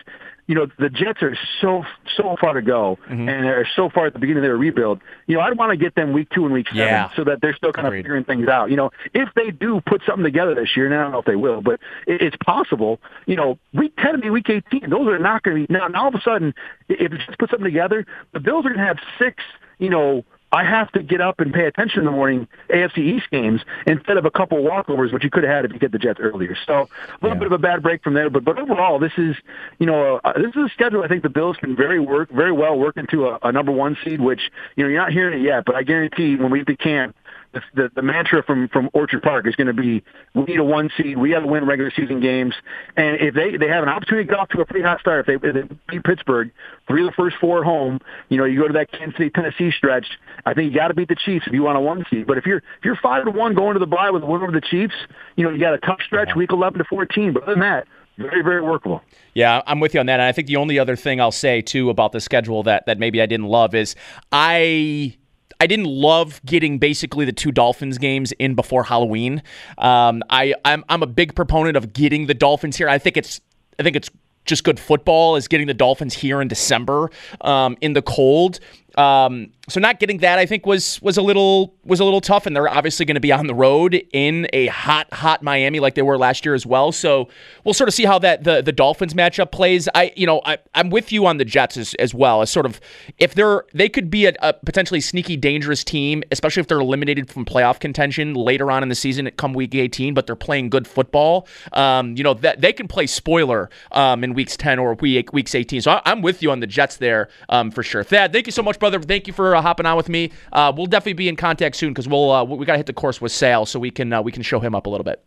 you 0.47 0.54
know, 0.54 0.66
the 0.78 0.90
Jets 0.90 1.23
are 1.23 1.37
so, 1.61 1.85
so 2.16 2.37
far 2.40 2.54
to 2.54 2.62
go 2.62 2.99
mm-hmm. 3.04 3.28
and 3.28 3.44
they're 3.44 3.68
so 3.75 3.88
far 3.88 4.06
at 4.06 4.12
the 4.12 4.18
beginning 4.18 4.38
of 4.38 4.42
their 4.44 4.56
rebuild. 4.56 5.00
You 5.26 5.37
know, 5.37 5.42
I'd 5.42 5.56
want 5.56 5.71
to 5.71 5.76
get 5.76 5.94
them 5.94 6.12
week 6.12 6.28
two 6.35 6.44
and 6.44 6.52
week 6.52 6.68
seven 6.68 6.83
yeah. 6.83 7.11
so 7.16 7.25
that 7.25 7.40
they're 7.40 7.56
still 7.56 7.73
kind 7.73 7.87
Agreed. 7.87 8.00
of 8.00 8.04
figuring 8.04 8.25
things 8.25 8.49
out. 8.49 8.71
You 8.71 8.76
know, 8.76 8.90
if 9.14 9.28
they 9.35 9.50
do 9.50 9.80
put 9.87 10.02
something 10.06 10.25
together 10.25 10.54
this 10.54 10.76
year, 10.76 10.87
and 10.87 10.94
I 10.94 11.02
don't 11.02 11.12
know 11.12 11.21
if 11.21 11.26
they 11.26 11.37
will, 11.37 11.62
but 11.62 11.80
it's 12.06 12.37
possible, 12.44 13.00
you 13.26 13.37
know, 13.37 13.59
week 13.73 13.94
10 13.97 14.23
and 14.23 14.33
week 14.33 14.49
18, 14.49 14.90
those 14.90 15.09
are 15.09 15.18
not 15.18 15.42
going 15.42 15.62
to 15.62 15.66
be, 15.66 15.73
now, 15.73 15.88
now 15.88 16.02
all 16.02 16.09
of 16.09 16.14
a 16.14 16.21
sudden, 16.21 16.54
if 16.88 17.12
it 17.12 17.21
just 17.26 17.38
put 17.38 17.50
something 17.50 17.64
together, 17.64 18.06
the 18.33 18.40
Bills 18.40 18.66
are 18.66 18.71
going 18.71 18.80
to 18.80 18.87
have 18.87 18.99
six, 19.18 19.42
you 19.78 19.90
know, 19.90 20.25
I 20.54 20.62
have 20.62 20.92
to 20.92 21.02
get 21.02 21.20
up 21.20 21.40
and 21.40 21.52
pay 21.52 21.66
attention 21.66 21.99
in 21.99 22.04
the 22.04 22.12
morning 22.12 22.46
AFC 22.70 22.99
East 22.99 23.28
games 23.32 23.62
instead 23.88 24.16
of 24.16 24.25
a 24.25 24.30
couple 24.30 24.58
walkovers, 24.58 25.12
which 25.12 25.25
you 25.25 25.30
could 25.30 25.42
have 25.42 25.52
had 25.52 25.64
if 25.64 25.73
you 25.73 25.80
get 25.80 25.90
the 25.90 25.99
Jets 25.99 26.20
earlier. 26.20 26.56
So 26.64 26.73
a 26.73 26.87
little 27.23 27.30
yeah. 27.30 27.34
bit 27.34 27.46
of 27.46 27.52
a 27.52 27.58
bad 27.58 27.82
break 27.82 28.04
from 28.04 28.14
there, 28.14 28.30
but 28.30 28.44
but 28.44 28.56
overall, 28.56 29.00
this 29.00 29.11
is 29.18 29.34
you 29.80 29.87
know 29.87 30.20
uh, 30.23 30.32
this 30.34 30.50
is 30.54 30.66
a 30.66 30.68
schedule 30.73 31.02
I 31.02 31.08
think 31.08 31.25
the 31.25 31.28
Bills 31.28 31.56
can 31.56 31.75
very 31.75 31.99
work 31.99 32.30
very 32.30 32.52
well 32.52 32.78
work 32.78 32.96
into 32.96 33.26
a, 33.26 33.38
a 33.42 33.50
number 33.50 33.73
one 33.73 33.96
seed, 34.04 34.20
which 34.20 34.52
you 34.76 34.84
know 34.84 34.90
you're 34.90 35.00
not 35.00 35.12
hearing 35.12 35.40
it 35.40 35.42
yet, 35.44 35.64
but 35.64 35.75
I 35.75 35.82
guarantee 35.82 36.37
when 36.37 36.52
we 36.52 36.64
can 36.64 37.12
the, 37.54 37.62
the, 37.75 37.90
the 37.94 38.02
mantra 38.02 38.42
from, 38.42 38.68
from 38.68 38.90
Orchard 38.92 39.23
Park 39.23 39.46
is 39.46 39.54
going 39.54 39.68
to 39.68 39.73
be 39.73 40.02
we 40.34 40.42
need 40.44 40.58
a 40.58 40.64
one 40.64 40.90
seed. 40.96 41.16
We 41.16 41.30
got 41.30 41.40
to 41.40 41.46
win 41.46 41.64
regular 41.66 41.90
season 41.94 42.20
games. 42.20 42.54
And 42.96 43.16
if 43.20 43.34
they, 43.34 43.56
they 43.56 43.68
have 43.68 43.82
an 43.82 43.88
opportunity 43.88 44.26
to 44.26 44.30
get 44.32 44.38
off 44.38 44.49
to 44.50 44.61
a 44.61 44.66
pretty 44.66 44.84
hot 44.84 45.00
start, 45.00 45.26
if 45.26 45.40
they, 45.40 45.49
if 45.49 45.54
they 45.54 45.76
beat 45.88 46.04
Pittsburgh, 46.04 46.50
three 46.87 47.02
of 47.02 47.11
the 47.11 47.14
first 47.16 47.37
four 47.40 47.61
at 47.61 47.64
home, 47.64 48.00
you 48.28 48.37
know, 48.37 48.44
you 48.44 48.61
go 48.61 48.66
to 48.66 48.75
that 48.75 48.90
Kansas 48.90 49.16
City, 49.16 49.30
Tennessee 49.30 49.70
stretch, 49.70 50.06
I 50.44 50.54
think 50.54 50.73
you 50.73 50.78
got 50.78 50.88
to 50.88 50.94
beat 50.94 51.08
the 51.08 51.16
Chiefs 51.16 51.46
if 51.46 51.52
you 51.52 51.62
want 51.62 51.78
a 51.78 51.80
one 51.80 52.04
seed. 52.11 52.26
But 52.26 52.38
if 52.38 52.46
you're 52.46 52.58
if 52.58 52.84
you're 52.84 52.99
five 53.02 53.25
to 53.25 53.30
one 53.30 53.54
going 53.54 53.75
to 53.75 53.80
the 53.80 53.87
bye 53.87 54.11
with 54.11 54.23
a 54.23 54.26
win 54.26 54.42
over 54.42 54.52
the 54.52 54.61
Chiefs, 54.61 54.94
you 55.37 55.44
know, 55.44 55.50
you 55.50 55.61
got 55.61 55.75
a 55.75 55.78
tough 55.78 56.00
stretch, 56.04 56.28
uh-huh. 56.28 56.38
week 56.38 56.52
11 56.52 56.78
to 56.78 56.84
14. 56.84 57.32
But 57.32 57.44
other 57.44 57.52
than 57.52 57.61
that, 57.61 57.87
very, 58.18 58.42
very 58.42 58.62
workable. 58.62 59.02
Yeah, 59.34 59.62
I'm 59.66 59.80
with 59.80 59.94
you 59.94 60.00
on 60.00 60.06
that. 60.06 60.14
And 60.14 60.23
I 60.23 60.32
think 60.32 60.46
the 60.46 60.56
only 60.56 60.78
other 60.78 60.96
thing 60.96 61.20
I'll 61.20 61.32
say 61.32 61.61
too 61.61 61.90
about 61.90 62.12
the 62.12 62.20
schedule 62.20 62.62
that 62.64 62.87
that 62.87 62.99
maybe 62.99 63.20
I 63.20 63.26
didn't 63.26 63.46
love 63.46 63.75
is 63.75 63.96
I 64.30 65.16
I 65.61 65.66
didn't 65.66 65.87
love 65.87 66.40
getting 66.44 66.78
basically 66.78 67.25
the 67.25 67.32
two 67.32 67.52
Dolphins 67.52 67.99
games 67.99 68.32
in 68.32 68.54
before 68.54 68.84
Halloween. 68.84 69.42
Um, 69.78 70.23
I 70.30 70.54
I'm, 70.64 70.84
I'm 70.88 71.02
a 71.02 71.06
big 71.06 71.34
proponent 71.34 71.76
of 71.76 71.92
getting 71.92 72.26
the 72.26 72.34
Dolphins 72.34 72.76
here. 72.76 72.88
I 72.88 72.99
think 72.99 73.16
it's 73.16 73.40
I 73.78 73.82
think 73.82 73.96
it's 73.96 74.11
just 74.44 74.64
good 74.64 74.78
football 74.78 75.37
is 75.37 75.49
getting 75.49 75.66
the 75.66 75.75
Dolphins 75.75 76.14
here 76.14 76.40
in 76.40 76.49
December 76.49 77.11
um, 77.40 77.76
in 77.80 77.94
the 77.94 78.02
cold. 78.02 78.61
Um, 78.96 79.50
so 79.68 79.80
not 79.80 79.99
getting 79.99 80.18
that 80.18 80.38
I 80.38 80.47
think 80.47 80.66
was 80.66 81.00
was 81.00 81.16
a 81.16 81.23
little 81.23 81.75
was 81.85 82.00
a 82.00 82.04
little 82.04 82.21
tough, 82.21 82.47
and 82.47 82.54
they're 82.54 82.68
obviously 82.68 83.06
going 83.06 83.14
to 83.14 83.21
be 83.21 83.33
on 83.33 83.47
the 83.47 83.54
road 83.54 84.02
in 84.12 84.47
a 84.52 84.66
hot 84.66 85.12
hot 85.12 85.42
Miami 85.42 85.80
like 85.80 85.94
they 85.94 86.02
were 86.02 86.18
last 86.18 86.44
year 86.44 86.54
as 86.54 86.66
well. 86.66 86.92
So 86.92 87.28
we'll 87.64 87.75
sort 87.75 87.88
of 87.88 87.94
see 87.94 88.04
how 88.04 88.18
that 88.18 88.44
the 88.44 88.62
the 88.62 88.73
Dolphins 88.73 89.14
matchup 89.14 89.52
plays. 89.52 89.88
I 89.94 90.12
you 90.16 90.26
know 90.26 90.42
I 90.44 90.59
I'm 90.75 90.90
with 90.90 91.12
you 91.12 91.26
on 91.26 91.38
the 91.38 91.44
Jets 91.44 91.76
as, 91.76 91.94
as 91.94 92.14
well 92.14 92.42
as 92.42 92.50
sort 92.50 92.66
of 92.66 92.80
if 93.18 93.35
they're 93.35 93.64
they 93.73 93.88
could 93.88 94.11
be 94.11 94.26
a, 94.26 94.35
a 94.40 94.52
potentially 94.52 95.00
sneaky 95.00 95.37
dangerous 95.37 95.83
team, 95.83 96.23
especially 96.30 96.61
if 96.61 96.66
they're 96.66 96.80
eliminated 96.80 97.30
from 97.30 97.44
playoff 97.44 97.80
contention 97.80 98.35
later 98.35 98.71
on 98.71 98.83
in 98.83 98.90
the 98.90 98.94
season 98.94 99.26
at 99.26 99.37
come 99.37 99.54
week 99.54 99.75
18, 99.75 100.12
but 100.12 100.26
they're 100.26 100.37
playing 100.37 100.68
good 100.68 100.87
football. 100.87 101.49
Um, 101.73 102.16
you 102.16 102.23
know 102.23 102.35
that 102.35 102.61
they 102.61 102.73
can 102.73 102.87
play 102.87 103.06
spoiler 103.06 103.71
um, 103.92 104.25
in 104.25 104.35
weeks 104.35 104.56
10 104.56 104.78
or 104.78 104.94
week 104.94 105.33
weeks 105.33 105.54
18. 105.54 105.80
So 105.80 105.92
I, 105.92 106.12
am 106.12 106.21
with 106.21 106.42
you 106.42 106.50
on 106.50 106.61
the 106.61 106.66
Jets 106.66 106.99
there 106.99 107.28
um, 107.49 107.71
for 107.71 107.83
sure. 107.83 108.04
Thad, 108.04 108.33
thank 108.33 108.47
you 108.47 108.52
so 108.52 108.62
much, 108.62 108.78
brother. 108.78 109.00
Thank 109.00 109.26
you 109.26 109.33
for 109.33 109.53
uh, 109.54 109.62
hopping 109.62 109.87
on 109.87 109.96
with 109.96 110.08
me. 110.08 110.32
Uh, 110.52 110.73
we'll 110.75 110.87
definitely 110.87 111.14
be 111.14 111.28
in 111.28 111.37
contact 111.37 111.76
soon 111.76 111.90
because 111.90 112.08
we'll 112.08 112.30
uh, 112.30 112.44
we 112.44 112.64
got 112.66 112.73
to 112.73 112.78
hit 112.78 112.87
the 112.87 112.92
course 112.92 113.20
with 113.20 113.32
Sal 113.32 113.66
so 113.66 113.78
we 113.78 113.90
can 113.90 114.12
uh, 114.12 114.23
we 114.23 114.32
can 114.32 114.42
show 114.42 114.61
him 114.61 114.75
up 114.75 114.87
a 114.87 114.90
little 114.90 115.04
bit. 115.04 115.25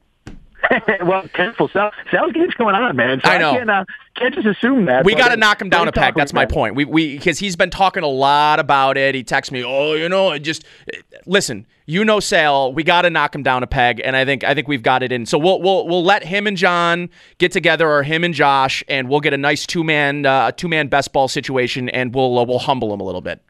well, 1.03 1.27
careful. 1.29 1.69
Sal, 1.69 1.91
Sal's 2.12 2.34
game's 2.34 2.53
going 2.55 2.75
on, 2.75 2.96
man. 2.96 3.22
So 3.24 3.29
I 3.29 3.38
know. 3.38 3.51
I 3.51 3.57
can't, 3.57 3.69
uh, 3.69 3.86
can't 4.15 4.34
just 4.34 4.48
assume 4.48 4.86
that. 4.86 5.05
We 5.05 5.15
got 5.15 5.29
to 5.29 5.38
knock 5.38 5.62
him 5.62 5.69
down 5.69 5.88
a 5.88 5.91
peg. 5.91 6.15
That's 6.15 6.34
my 6.34 6.46
point. 6.46 6.75
We 6.75 6.86
we 6.86 7.17
because 7.17 7.39
he's 7.39 7.55
been 7.55 7.69
talking 7.69 8.03
a 8.03 8.07
lot 8.07 8.60
about 8.60 8.98
it. 8.98 9.15
He 9.15 9.24
texts 9.24 9.51
me, 9.51 9.63
oh, 9.63 9.93
you 9.93 10.10
know, 10.10 10.29
I 10.29 10.39
just 10.39 10.65
listen. 11.25 11.65
You 11.86 12.03
know, 12.03 12.19
Sal. 12.19 12.74
We 12.74 12.84
got 12.84 13.03
to 13.03 13.10
knock 13.10 13.34
him 13.34 13.43
down 13.43 13.63
a 13.63 13.67
peg, 13.67 14.01
and 14.03 14.15
I 14.15 14.25
think 14.25 14.43
I 14.43 14.53
think 14.53 14.67
we've 14.67 14.84
got 14.84 15.03
it 15.03 15.12
in. 15.12 15.25
So 15.25 15.38
we'll 15.38 15.62
we'll 15.62 15.88
we'll 15.88 16.03
let 16.03 16.24
him 16.25 16.48
and 16.48 16.57
John 16.57 17.10
get 17.38 17.51
together, 17.51 17.89
or 17.89 18.03
him 18.03 18.24
and 18.24 18.34
Josh, 18.34 18.84
and 18.89 19.07
we'll 19.07 19.22
get 19.22 19.34
a 19.34 19.38
nice 19.38 19.65
two 19.65 19.84
man 19.84 20.25
uh, 20.25 20.51
two 20.51 20.67
man 20.67 20.88
best 20.88 21.13
ball 21.13 21.27
situation, 21.27 21.88
and 21.89 22.13
we'll 22.13 22.38
uh, 22.39 22.43
we'll 22.43 22.60
humble 22.60 22.93
him 22.93 23.00
a 23.00 23.03
little 23.03 23.22
bit. 23.22 23.41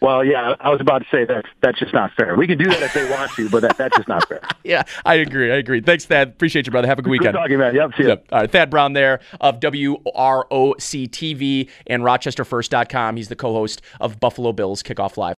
Well, 0.00 0.24
yeah, 0.24 0.54
I 0.60 0.70
was 0.70 0.80
about 0.80 1.02
to 1.02 1.06
say 1.10 1.24
that 1.26 1.44
that's 1.60 1.78
just 1.78 1.92
not 1.92 2.12
fair. 2.16 2.34
We 2.34 2.46
can 2.46 2.56
do 2.56 2.64
that 2.66 2.82
if 2.82 2.94
they 2.94 3.08
want 3.10 3.32
to, 3.32 3.50
but 3.50 3.60
that, 3.60 3.76
that's 3.76 3.96
just 3.96 4.08
not 4.08 4.26
fair. 4.28 4.40
yeah, 4.64 4.82
I 5.04 5.16
agree. 5.16 5.52
I 5.52 5.56
agree. 5.56 5.80
Thanks, 5.80 6.06
Thad. 6.06 6.28
Appreciate 6.28 6.66
you, 6.66 6.72
brother. 6.72 6.88
Have 6.88 6.98
a 6.98 7.02
good 7.02 7.10
weekend. 7.10 7.34
Good 7.34 7.38
talking, 7.38 7.58
man. 7.58 7.74
Yep, 7.74 7.90
see. 7.98 8.04
Yep. 8.04 8.26
All 8.32 8.40
right, 8.40 8.50
Thad 8.50 8.70
Brown 8.70 8.94
there 8.94 9.20
of 9.40 9.60
WROC 9.60 11.08
TV 11.10 11.68
and 11.86 12.02
RochesterFirst.com. 12.02 13.16
He's 13.16 13.28
the 13.28 13.36
co-host 13.36 13.82
of 14.00 14.18
Buffalo 14.18 14.52
Bills 14.52 14.82
Kickoff 14.82 15.16
Live. 15.16 15.28